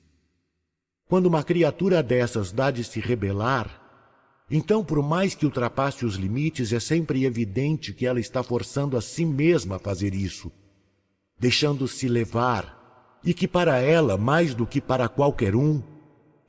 [1.06, 3.89] Quando uma criatura dessas dá de se rebelar,
[4.50, 9.00] então, por mais que ultrapasse os limites, é sempre evidente que ela está forçando a
[9.00, 10.50] si mesma a fazer isso,
[11.38, 15.80] deixando-se levar, e que para ela, mais do que para qualquer um,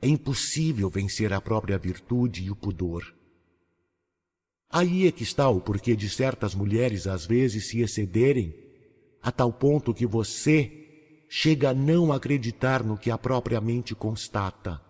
[0.00, 3.14] é impossível vencer a própria virtude e o pudor.
[4.68, 8.52] Aí é que está o porquê de certas mulheres às vezes se excederem
[9.22, 14.80] a tal ponto que você chega a não acreditar no que a própria mente constata.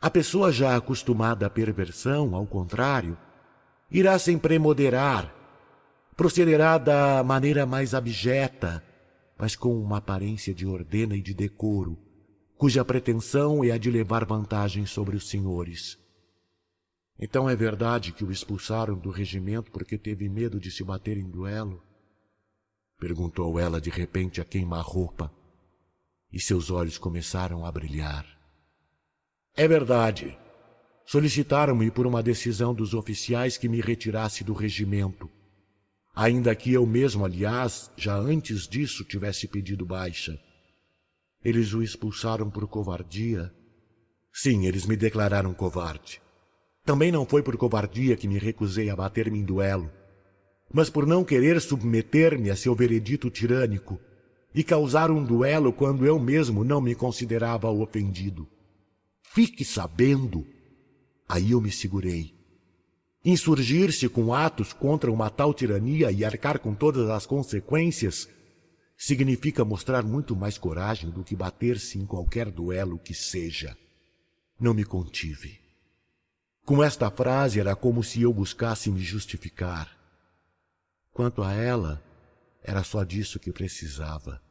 [0.00, 3.18] A pessoa já acostumada à perversão, ao contrário,
[3.90, 5.30] irá sempre moderar,
[6.16, 8.82] procederá da maneira mais abjeta,
[9.36, 11.98] mas com uma aparência de ordena e de decoro,
[12.56, 15.98] cuja pretensão é a de levar vantagem sobre os senhores.
[17.18, 21.28] Então é verdade que o expulsaram do regimento porque teve medo de se bater em
[21.28, 21.82] duelo?
[22.98, 25.30] Perguntou ela de repente a queima-roupa,
[26.32, 28.39] e seus olhos começaram a brilhar.
[29.56, 30.36] É verdade.
[31.04, 35.28] Solicitaram-me por uma decisão dos oficiais que me retirasse do regimento.
[36.14, 40.38] Ainda que eu mesmo, aliás, já antes disso tivesse pedido baixa.
[41.44, 43.52] Eles o expulsaram por covardia?
[44.32, 46.20] Sim, eles me declararam covarde.
[46.84, 49.90] Também não foi por covardia que me recusei a bater-me em duelo,
[50.72, 53.98] mas por não querer submeter-me a seu veredito tirânico
[54.54, 58.48] e causar um duelo quando eu mesmo não me considerava o ofendido.
[59.32, 60.44] Fique sabendo.
[61.28, 62.34] Aí eu me segurei.
[63.24, 68.28] Insurgir-se com atos contra uma tal tirania e arcar com todas as consequências
[68.96, 73.78] significa mostrar muito mais coragem do que bater-se em qualquer duelo que seja.
[74.58, 75.60] Não me contive.
[76.64, 79.96] Com esta frase era como se eu buscasse me justificar.
[81.12, 82.02] Quanto a ela,
[82.64, 84.42] era só disso que precisava,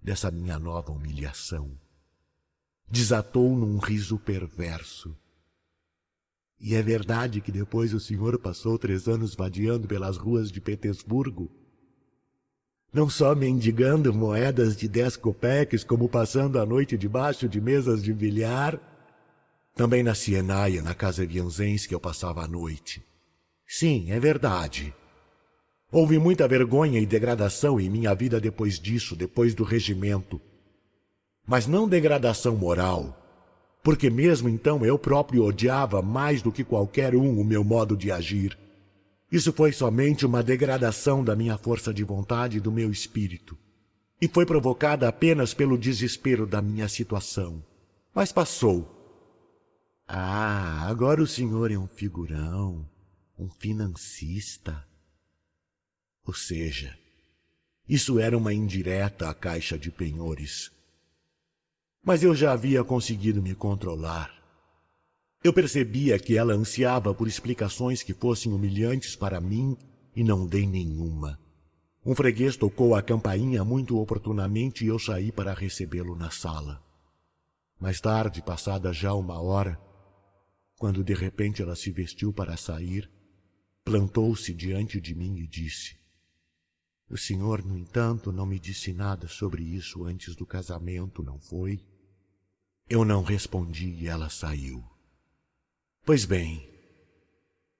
[0.00, 1.81] dessa minha nova humilhação
[2.92, 5.16] desatou num riso perverso.
[6.60, 11.50] E é verdade que depois o senhor passou três anos vadiando pelas ruas de Petersburgo,
[12.92, 18.12] não só mendigando moedas de dez copeques, como passando a noite debaixo de mesas de
[18.12, 18.78] bilhar,
[19.74, 23.02] também na Sienaia, na casa Vianzens, que eu passava a noite.
[23.66, 24.94] Sim, é verdade.
[25.90, 30.38] Houve muita vergonha e degradação em minha vida depois disso, depois do regimento
[31.46, 33.18] mas não degradação moral,
[33.82, 38.12] porque mesmo então eu próprio odiava mais do que qualquer um o meu modo de
[38.12, 38.58] agir.
[39.30, 43.58] Isso foi somente uma degradação da minha força de vontade e do meu espírito,
[44.20, 47.64] e foi provocada apenas pelo desespero da minha situação.
[48.14, 48.98] Mas passou.
[50.06, 52.86] Ah, agora o senhor é um figurão,
[53.38, 54.86] um financista.
[56.24, 56.96] Ou seja,
[57.88, 60.70] isso era uma indireta à caixa de penhores.
[62.04, 64.42] Mas eu já havia conseguido me controlar.
[65.44, 69.76] Eu percebia que ela ansiava por explicações que fossem humilhantes para mim
[70.14, 71.38] e não dei nenhuma.
[72.04, 76.82] Um freguês tocou a campainha muito oportunamente e eu saí para recebê-lo na sala.
[77.78, 79.80] Mais tarde, passada já uma hora,
[80.78, 83.08] quando de repente ela se vestiu para sair,
[83.84, 85.96] plantou-se diante de mim e disse:
[87.08, 91.80] O senhor, no entanto, não me disse nada sobre isso antes do casamento, não foi?
[92.92, 94.84] Eu não respondi e ela saiu.
[96.04, 96.68] Pois bem,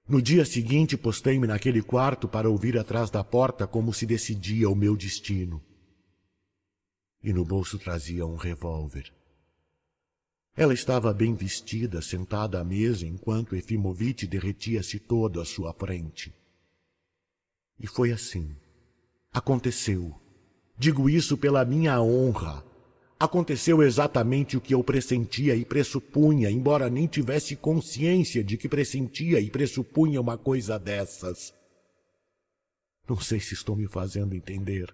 [0.07, 4.75] no dia seguinte postei-me naquele quarto para ouvir atrás da porta como se decidia o
[4.75, 5.61] meu destino.
[7.23, 9.13] E no bolso trazia um revólver.
[10.55, 16.33] Ela estava bem vestida, sentada à mesa, enquanto Efimovitch derretia-se todo à sua frente.
[17.79, 18.55] E foi assim.
[19.31, 20.19] Aconteceu.
[20.75, 22.72] Digo isso pela minha honra.
[23.23, 29.39] Aconteceu exatamente o que eu pressentia e pressupunha, embora nem tivesse consciência de que pressentia
[29.39, 31.53] e pressupunha uma coisa dessas.
[33.07, 34.93] Não sei se estou me fazendo entender.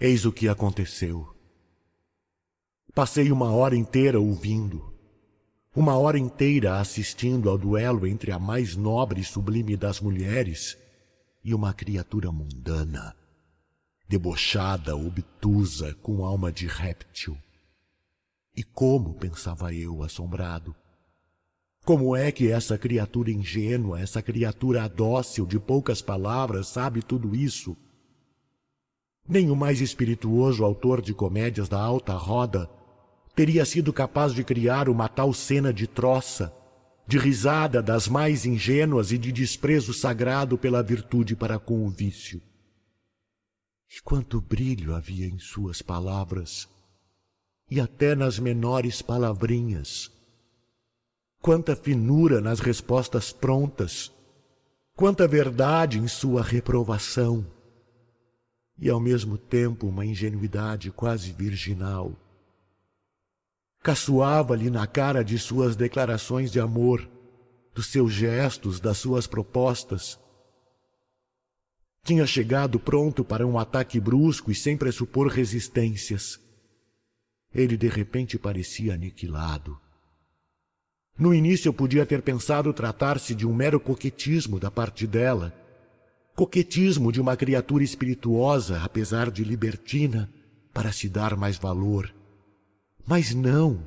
[0.00, 1.32] Eis o que aconteceu.
[2.92, 4.92] Passei uma hora inteira ouvindo,
[5.76, 10.76] uma hora inteira assistindo ao duelo entre a mais nobre e sublime das mulheres
[11.44, 13.21] e uma criatura mundana
[14.12, 17.34] debochada, obtusa, com alma de réptil.
[18.54, 20.76] E como, pensava eu, assombrado,
[21.82, 27.74] como é que essa criatura ingênua, essa criatura dócil de poucas palavras sabe tudo isso?
[29.26, 32.68] Nem o mais espirituoso autor de comédias da alta roda
[33.34, 36.54] teria sido capaz de criar uma tal cena de troça,
[37.06, 42.42] de risada das mais ingênuas e de desprezo sagrado pela virtude para com o vício.
[43.94, 46.66] E quanto brilho havia em suas palavras,
[47.70, 50.10] e até nas menores palavrinhas.
[51.42, 54.10] Quanta finura nas respostas prontas,
[54.96, 57.46] quanta verdade em sua reprovação,
[58.78, 62.12] e ao mesmo tempo uma ingenuidade quase virginal.
[63.82, 67.06] Caçoava-lhe na cara de suas declarações de amor,
[67.74, 70.18] dos seus gestos, das suas propostas,
[72.04, 76.40] tinha chegado pronto para um ataque brusco e sem pressupor resistências.
[77.54, 79.78] Ele de repente parecia aniquilado.
[81.16, 85.54] No início eu podia ter pensado tratar-se de um mero coquetismo da parte dela.
[86.34, 90.28] Coquetismo de uma criatura espirituosa, apesar de libertina,
[90.72, 92.12] para se dar mais valor.
[93.06, 93.84] Mas não.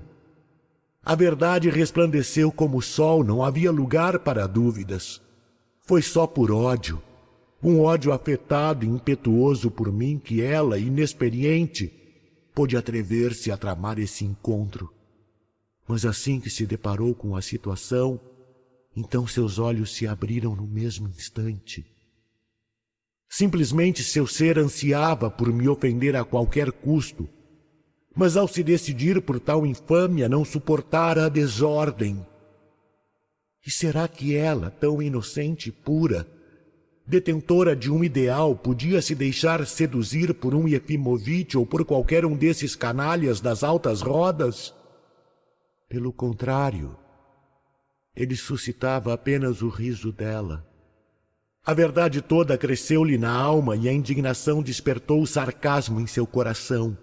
[1.03, 5.21] A verdade resplandeceu como o sol, não havia lugar para dúvidas.
[5.81, 7.01] Foi só por ódio
[7.61, 11.91] um ódio afetado e impetuoso por mim que ela, inexperiente,
[12.53, 14.93] pôde atrever-se a tramar esse encontro.
[15.87, 18.19] Mas assim que se deparou com a situação,
[18.95, 21.85] então seus olhos se abriram no mesmo instante.
[23.27, 27.27] Simplesmente seu ser ansiava por me ofender a qualquer custo,
[28.15, 32.25] mas ao se decidir por tal infâmia não suportara a desordem.
[33.65, 36.25] E será que ela, tão inocente e pura,
[37.07, 42.35] detentora de um ideal, podia se deixar seduzir por um Efimovitch ou por qualquer um
[42.35, 44.73] desses canalhas das altas rodas?
[45.87, 46.97] Pelo contrário,
[48.15, 50.65] ele suscitava apenas o riso dela.
[51.63, 56.97] A verdade toda cresceu-lhe na alma e a indignação despertou o sarcasmo em seu coração.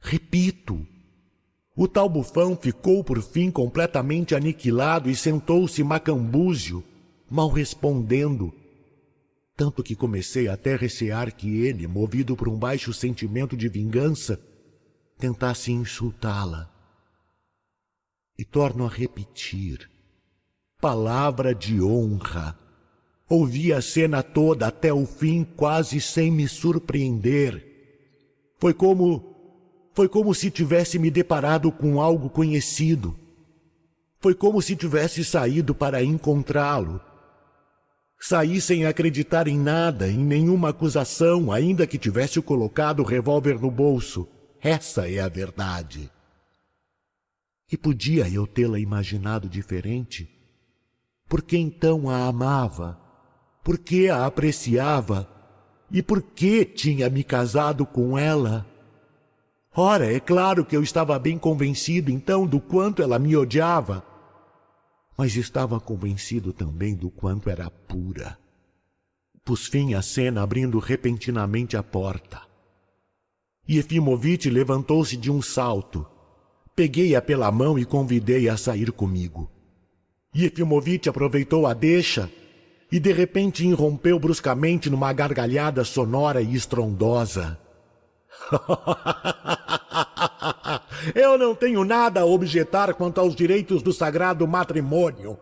[0.00, 0.86] Repito,
[1.74, 6.84] o tal bufão ficou por fim completamente aniquilado e sentou-se macambúzio,
[7.30, 8.52] mal respondendo,
[9.56, 14.40] tanto que comecei até a recear que ele, movido por um baixo sentimento de vingança,
[15.18, 16.70] tentasse insultá-la.
[18.38, 19.90] E torno a repetir:
[20.80, 22.58] palavra de honra.
[23.28, 27.64] Ouvi a cena toda até o fim, quase sem me surpreender.
[28.58, 29.30] Foi como.
[29.94, 33.14] Foi como se tivesse me deparado com algo conhecido.
[34.18, 37.00] Foi como se tivesse saído para encontrá-lo
[38.24, 43.68] Saí sem acreditar em nada, em nenhuma acusação, ainda que tivesse colocado o revólver no
[43.68, 44.28] bolso.
[44.60, 46.08] Essa é a verdade.
[47.70, 50.30] E podia eu tê-la imaginado diferente?
[51.28, 52.96] Por que então a amava?
[53.64, 55.28] Por que a apreciava?
[55.90, 58.64] E por que tinha me casado com ela?
[59.74, 64.04] Ora, é claro que eu estava bem convencido então do quanto ela me odiava,
[65.16, 68.38] mas estava convencido também do quanto era pura.
[69.44, 72.42] Pus fim à cena abrindo repentinamente a porta.
[73.68, 76.06] Yefimovitch levantou-se de um salto.
[76.74, 79.50] Peguei-a pela mão e convidei-a a sair comigo.
[80.34, 82.30] Yefimovitch aproveitou a deixa
[82.90, 87.58] e de repente irrompeu bruscamente numa gargalhada sonora e estrondosa.
[91.14, 95.38] Eu não tenho nada a objetar quanto aos direitos do sagrado matrimônio.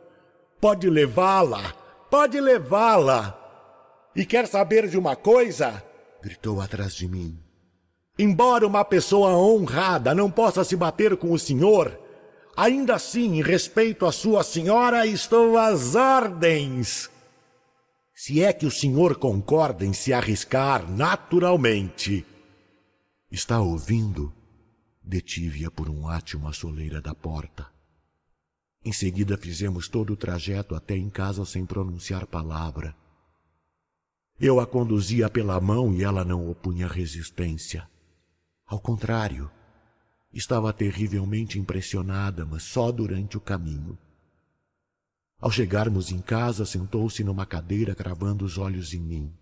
[0.61, 1.75] Pode levá-la,
[2.11, 3.37] pode levá-la.
[4.15, 5.83] E quer saber de uma coisa?
[6.23, 7.39] gritou atrás de mim.
[8.19, 11.99] Embora uma pessoa honrada não possa se bater com o senhor,
[12.57, 17.09] ainda assim, em respeito à sua senhora, estou às ordens.
[18.15, 22.27] Se é que o senhor concorda em se arriscar naturalmente.
[23.31, 24.31] Está ouvindo?
[25.11, 27.67] Detive-a por um átimo à soleira da porta.
[28.85, 32.95] Em seguida fizemos todo o trajeto até em casa sem pronunciar palavra.
[34.39, 37.91] Eu a conduzia pela mão e ela não opunha resistência.
[38.65, 39.51] Ao contrário,
[40.33, 43.99] estava terrivelmente impressionada, mas só durante o caminho.
[45.41, 49.35] Ao chegarmos em casa, sentou-se numa cadeira cravando os olhos em mim.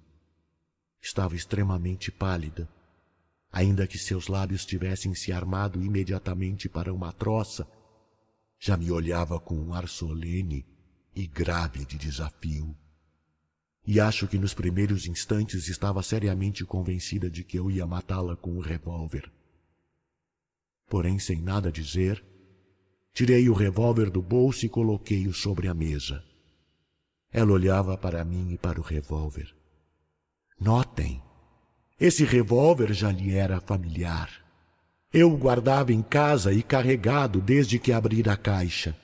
[0.98, 2.66] Estava extremamente pálida
[3.50, 7.66] ainda que seus lábios tivessem se armado imediatamente para uma troça,
[8.60, 10.66] já me olhava com um ar solene
[11.14, 12.76] e grave de desafio.
[13.86, 18.56] E acho que nos primeiros instantes estava seriamente convencida de que eu ia matá-la com
[18.56, 19.30] o revólver.
[20.88, 22.22] Porém, sem nada dizer,
[23.14, 26.22] tirei o revólver do bolso e coloquei-o sobre a mesa.
[27.30, 29.54] Ela olhava para mim e para o revólver.
[30.60, 31.22] Notem,
[32.00, 34.30] esse revólver já lhe era familiar.
[35.12, 38.96] Eu o guardava em casa e carregado desde que abri a caixa.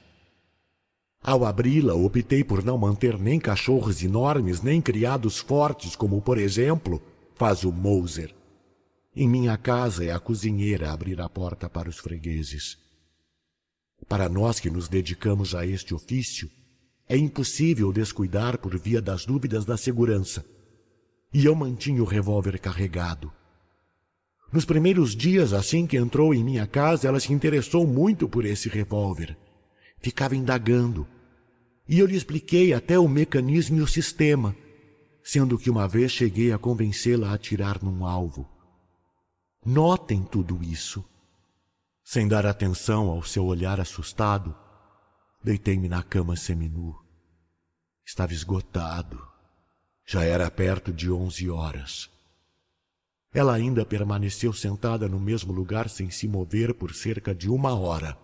[1.20, 7.02] Ao abri-la, optei por não manter nem cachorros enormes, nem criados fortes, como, por exemplo,
[7.34, 8.32] faz o Moser.
[9.16, 12.78] Em minha casa é a cozinheira abrir a porta para os fregueses.
[14.06, 16.50] Para nós que nos dedicamos a este ofício,
[17.08, 20.44] é impossível descuidar por via das dúvidas da segurança
[21.34, 23.32] e eu mantinha o revólver carregado.
[24.52, 28.68] Nos primeiros dias, assim que entrou em minha casa, ela se interessou muito por esse
[28.68, 29.36] revólver.
[29.98, 31.08] Ficava indagando.
[31.88, 34.54] E eu lhe expliquei até o mecanismo e o sistema,
[35.24, 38.48] sendo que uma vez cheguei a convencê-la a atirar num alvo.
[39.66, 41.04] Notem tudo isso.
[42.04, 44.54] Sem dar atenção ao seu olhar assustado,
[45.42, 46.94] deitei-me na cama seminu.
[48.06, 49.33] Estava esgotado
[50.06, 52.10] já era perto de onze horas.
[53.32, 58.16] Ela ainda permaneceu sentada no mesmo lugar sem se mover por cerca de uma hora.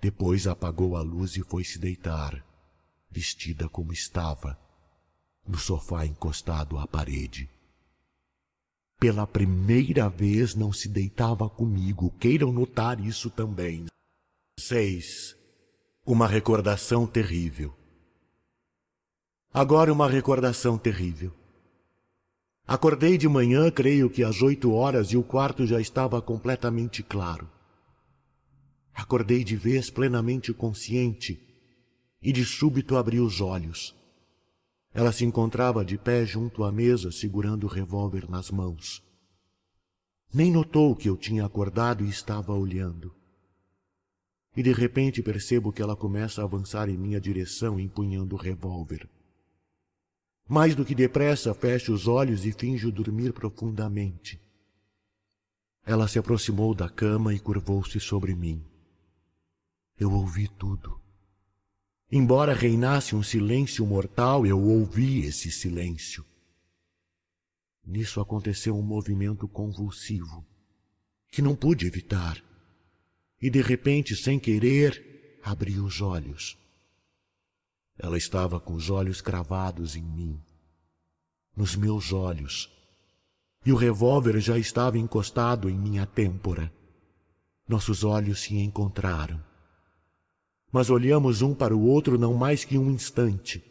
[0.00, 2.44] Depois apagou a luz e foi se deitar,
[3.10, 4.58] vestida como estava,
[5.46, 7.48] no sofá encostado à parede.
[8.98, 13.86] Pela primeira vez não se deitava comigo, queiram notar isso também.
[14.58, 15.34] 6.
[16.04, 17.79] Uma recordação terrível.
[19.52, 21.32] Agora uma recordação terrível.
[22.64, 27.50] Acordei de manhã, creio que às oito horas, e o quarto já estava completamente claro.
[28.94, 31.44] Acordei de vez plenamente consciente
[32.22, 33.92] e de súbito abri os olhos.
[34.94, 39.02] Ela se encontrava de pé junto à mesa, segurando o revólver nas mãos.
[40.32, 43.12] Nem notou que eu tinha acordado e estava olhando.
[44.56, 49.08] E de repente percebo que ela começa a avançar em minha direção, empunhando o revólver.
[50.50, 54.42] Mais do que depressa, fecho os olhos e finjo dormir profundamente.
[55.86, 58.60] Ela se aproximou da cama e curvou-se sobre mim.
[59.96, 61.00] Eu ouvi tudo.
[62.10, 66.26] Embora reinasse um silêncio mortal, eu ouvi esse silêncio.
[67.86, 70.44] Nisso aconteceu um movimento convulsivo,
[71.30, 72.42] que não pude evitar,
[73.40, 76.58] e de repente, sem querer, abri os olhos.
[78.02, 80.40] Ela estava com os olhos cravados em mim,
[81.54, 82.72] nos meus olhos,
[83.64, 86.72] e o revólver já estava encostado em minha têmpora.
[87.68, 89.38] Nossos olhos se encontraram.
[90.72, 93.62] Mas olhamos um para o outro não mais que um instante.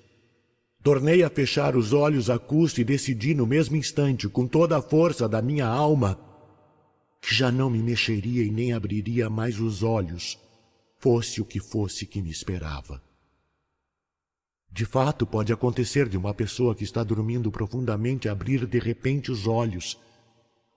[0.84, 4.82] Tornei a fechar os olhos a custo e decidi no mesmo instante, com toda a
[4.82, 6.20] força da minha alma,
[7.20, 10.38] que já não me mexeria e nem abriria mais os olhos,
[11.00, 13.09] fosse o que fosse que me esperava.
[14.72, 19.48] De fato, pode acontecer de uma pessoa que está dormindo profundamente abrir de repente os
[19.48, 20.00] olhos,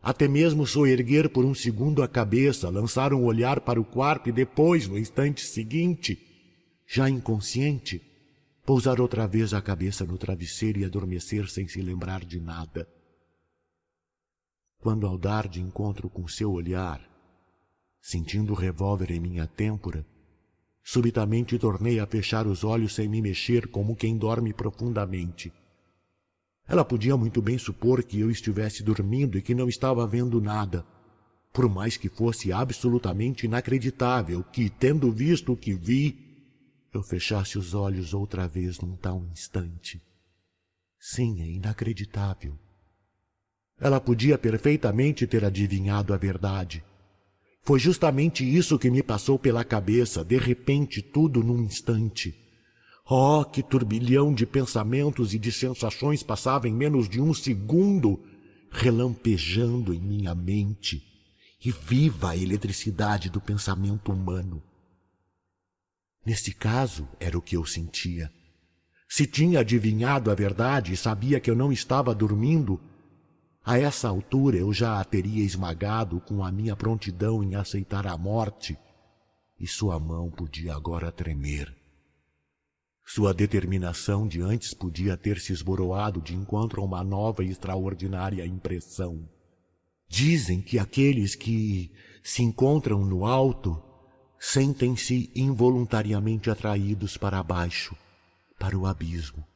[0.02, 4.32] até mesmo soerguer por um segundo a cabeça, lançar um olhar para o quarto e
[4.32, 6.19] depois, no instante seguinte,
[6.86, 8.02] já inconsciente,
[8.64, 12.89] pousar outra vez a cabeça no travesseiro e adormecer sem se lembrar de nada.
[14.78, 17.01] Quando ao dar de encontro com seu olhar,
[18.01, 20.05] sentindo o revólver em minha têmpora,
[20.82, 25.52] subitamente tornei a fechar os olhos sem me mexer como quem dorme profundamente.
[26.66, 30.86] Ela podia muito bem supor que eu estivesse dormindo e que não estava vendo nada,
[31.52, 36.18] por mais que fosse absolutamente inacreditável que, tendo visto o que vi,
[36.92, 40.00] eu fechasse os olhos outra vez num tal instante.
[40.98, 42.59] Sim, é inacreditável.
[43.80, 46.84] Ela podia perfeitamente ter adivinhado a verdade.
[47.64, 52.34] Foi justamente isso que me passou pela cabeça, de repente, tudo num instante.
[53.09, 58.20] Oh, que turbilhão de pensamentos e de sensações passava em menos de um segundo,
[58.70, 61.02] relampejando em minha mente,
[61.64, 64.60] e viva a eletricidade do pensamento humano.
[66.26, 68.32] Nesse caso, era o que eu sentia.
[69.09, 72.80] Se tinha adivinhado a verdade e sabia que eu não estava dormindo,
[73.64, 78.16] a essa altura eu já a teria esmagado com a minha prontidão em aceitar a
[78.16, 78.76] morte,
[79.59, 81.72] e sua mão podia agora tremer.
[83.05, 88.44] Sua determinação de antes podia ter se esboroado de encontro a uma nova e extraordinária
[88.47, 89.28] impressão.
[90.09, 93.80] Dizem que aqueles que se encontram no alto
[94.39, 97.97] sentem-se involuntariamente atraídos para baixo,
[98.59, 99.47] para o abismo.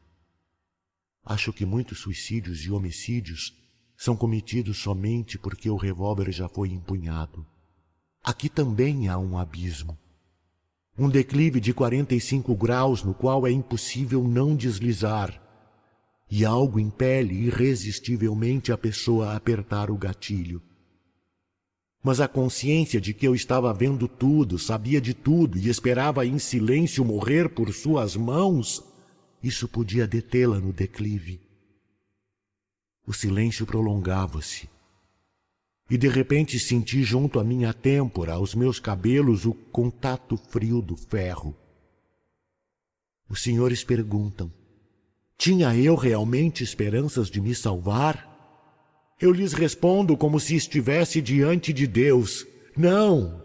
[1.24, 3.65] Acho que muitos suicídios e homicídios
[3.96, 7.46] são cometidos somente porque o revólver já foi empunhado.
[8.22, 9.98] Aqui também há um abismo
[10.98, 15.42] um declive de 45 graus no qual é impossível não deslizar,
[16.30, 20.62] e algo impele irresistivelmente a pessoa a apertar o gatilho.
[22.02, 26.38] Mas a consciência de que eu estava vendo tudo, sabia de tudo e esperava em
[26.38, 28.82] silêncio morrer por suas mãos,
[29.42, 31.40] isso podia detê-la no declive.
[33.06, 34.68] O silêncio prolongava-se
[35.88, 40.96] e de repente senti junto à minha têmpora, aos meus cabelos, o contato frio do
[40.96, 41.56] ferro.
[43.28, 44.52] Os senhores perguntam:
[45.38, 48.34] tinha eu realmente esperanças de me salvar?
[49.20, 52.44] Eu lhes respondo como se estivesse diante de Deus:
[52.76, 53.42] não,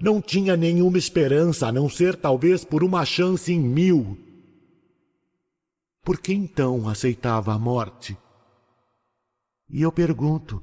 [0.00, 4.18] não tinha nenhuma esperança a não ser talvez por uma chance em mil.
[6.02, 8.16] Por que então aceitava a morte?
[9.72, 10.62] E eu pergunto: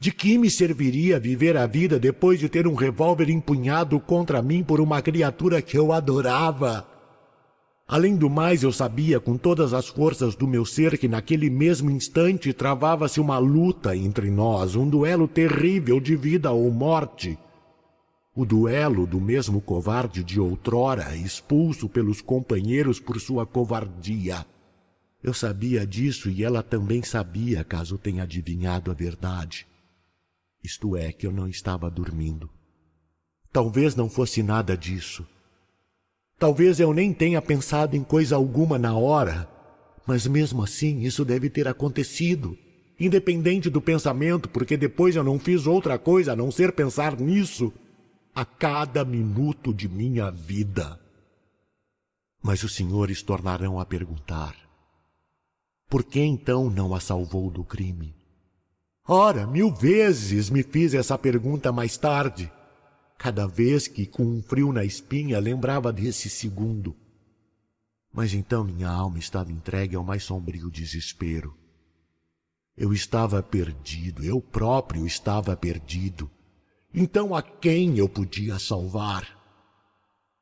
[0.00, 4.64] de que me serviria viver a vida depois de ter um revólver empunhado contra mim
[4.64, 6.88] por uma criatura que eu adorava?
[7.86, 11.90] Além do mais, eu sabia com todas as forças do meu ser que naquele mesmo
[11.90, 17.38] instante travava-se uma luta entre nós, um duelo terrível de vida ou morte.
[18.34, 24.46] O duelo do mesmo covarde de outrora, expulso pelos companheiros por sua covardia.
[25.24, 29.66] Eu sabia disso e ela também sabia, caso tenha adivinhado a verdade.
[30.62, 32.50] Isto é, que eu não estava dormindo.
[33.50, 35.26] Talvez não fosse nada disso.
[36.38, 39.48] Talvez eu nem tenha pensado em coisa alguma na hora,
[40.06, 42.58] mas mesmo assim isso deve ter acontecido,
[43.00, 47.72] independente do pensamento, porque depois eu não fiz outra coisa a não ser pensar nisso
[48.34, 51.00] a cada minuto de minha vida.
[52.42, 54.63] Mas os senhores tornarão a perguntar:
[55.94, 58.16] por que então não a salvou do crime?
[59.06, 62.50] Ora, mil vezes me fiz essa pergunta mais tarde,
[63.16, 66.96] cada vez que, com um frio na espinha, lembrava desse segundo.
[68.12, 71.56] Mas então minha alma estava entregue ao mais sombrio desespero.
[72.76, 76.28] Eu estava perdido, eu próprio estava perdido.
[76.92, 79.28] Então a quem eu podia salvar?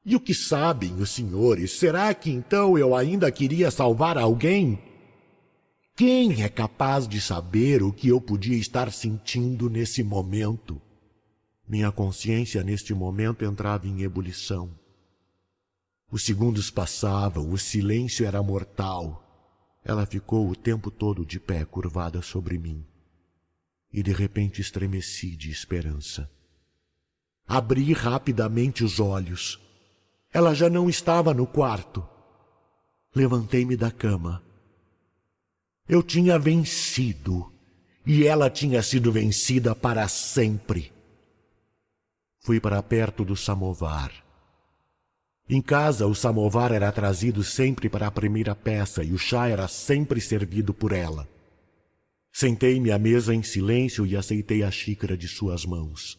[0.02, 1.72] E o que sabem os senhores?
[1.72, 4.91] Será que então eu ainda queria salvar alguém?
[5.94, 10.80] Quem é capaz de saber o que eu podia estar sentindo nesse momento?
[11.68, 14.74] Minha consciência neste momento entrava em ebulição.
[16.10, 19.22] Os segundos passavam, o silêncio era mortal.
[19.84, 22.86] Ela ficou o tempo todo de pé curvada sobre mim.
[23.92, 26.30] E de repente estremeci de esperança.
[27.46, 29.60] Abri rapidamente os olhos.
[30.32, 32.06] Ela já não estava no quarto.
[33.14, 34.42] Levantei-me da cama
[35.88, 37.52] eu tinha vencido
[38.06, 40.92] e ela tinha sido vencida para sempre.
[42.40, 44.12] Fui para perto do samovar.
[45.48, 49.68] Em casa, o samovar era trazido sempre para a primeira peça e o chá era
[49.68, 51.28] sempre servido por ela.
[52.32, 56.18] Sentei-me à mesa em silêncio e aceitei a xícara de suas mãos.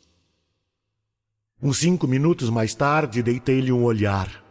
[1.61, 4.43] Uns cinco minutos mais tarde, deitei-lhe um olhar.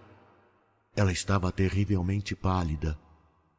[0.96, 2.98] Ela estava terrivelmente pálida,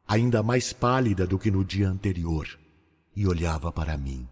[0.06, 2.58] ainda mais pálida do que no dia anterior,
[3.16, 4.28] e olhava para mim.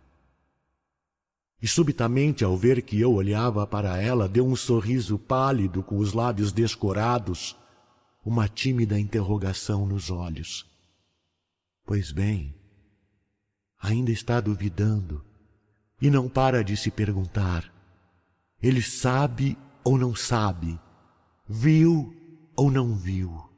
[1.61, 6.13] E subitamente, ao ver que eu olhava para ela, deu um sorriso pálido com os
[6.13, 7.57] lábios descorados,
[8.25, 10.67] uma tímida interrogação nos olhos.
[11.85, 12.55] Pois bem,
[13.81, 15.25] ainda está duvidando
[16.01, 17.73] e não para de se perguntar:
[18.61, 20.79] ele sabe ou não sabe?
[21.49, 22.13] Viu
[22.57, 23.52] ou não viu?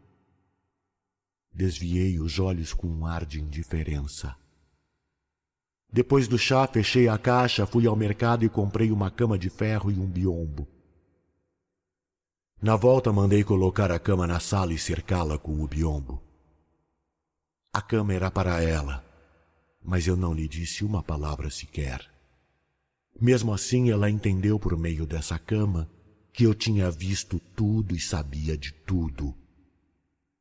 [1.54, 4.34] Desviei os olhos com um ar de indiferença.
[5.92, 9.92] Depois do chá, fechei a caixa, fui ao mercado e comprei uma cama de ferro
[9.92, 10.66] e um biombo.
[12.60, 16.20] Na volta, mandei colocar a cama na sala e cercá-la com o biombo.
[17.72, 19.04] A cama era para ela,
[19.80, 22.10] mas eu não lhe disse uma palavra sequer.
[23.20, 25.88] Mesmo assim, ela entendeu por meio dessa cama
[26.32, 29.32] que eu tinha visto tudo e sabia de tudo,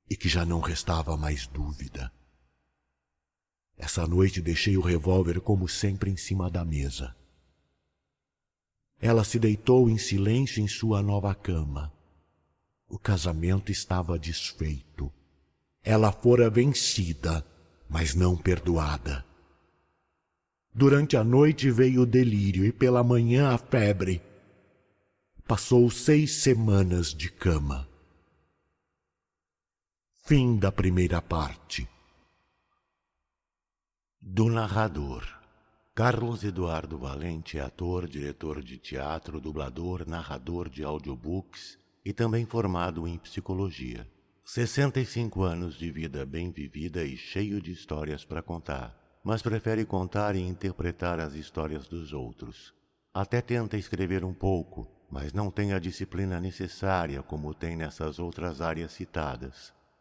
[0.09, 2.11] e que já não restava mais dúvida.
[3.77, 7.15] Essa noite deixei o revólver como sempre em cima da mesa.
[8.99, 11.91] Ela se deitou em silêncio em sua nova cama.
[12.87, 15.11] O casamento estava desfeito.
[15.83, 17.45] Ela fora vencida,
[17.89, 19.25] mas não perdoada.
[20.73, 24.21] Durante a noite veio o delírio e pela manhã a febre.
[25.45, 27.87] Passou seis semanas de cama.
[30.25, 31.85] Fim da primeira parte
[34.21, 35.21] do narrador.
[35.93, 43.05] Carlos Eduardo Valente é ator, diretor de teatro, dublador, narrador de audiobooks e também formado
[43.05, 44.07] em psicologia.
[44.45, 50.37] 65 anos de vida bem vivida e cheio de histórias para contar, mas prefere contar
[50.37, 52.73] e interpretar as histórias dos outros.
[53.13, 58.61] Até tenta escrever um pouco, mas não tem a disciplina necessária como tem nessas outras
[58.61, 59.73] áreas citadas.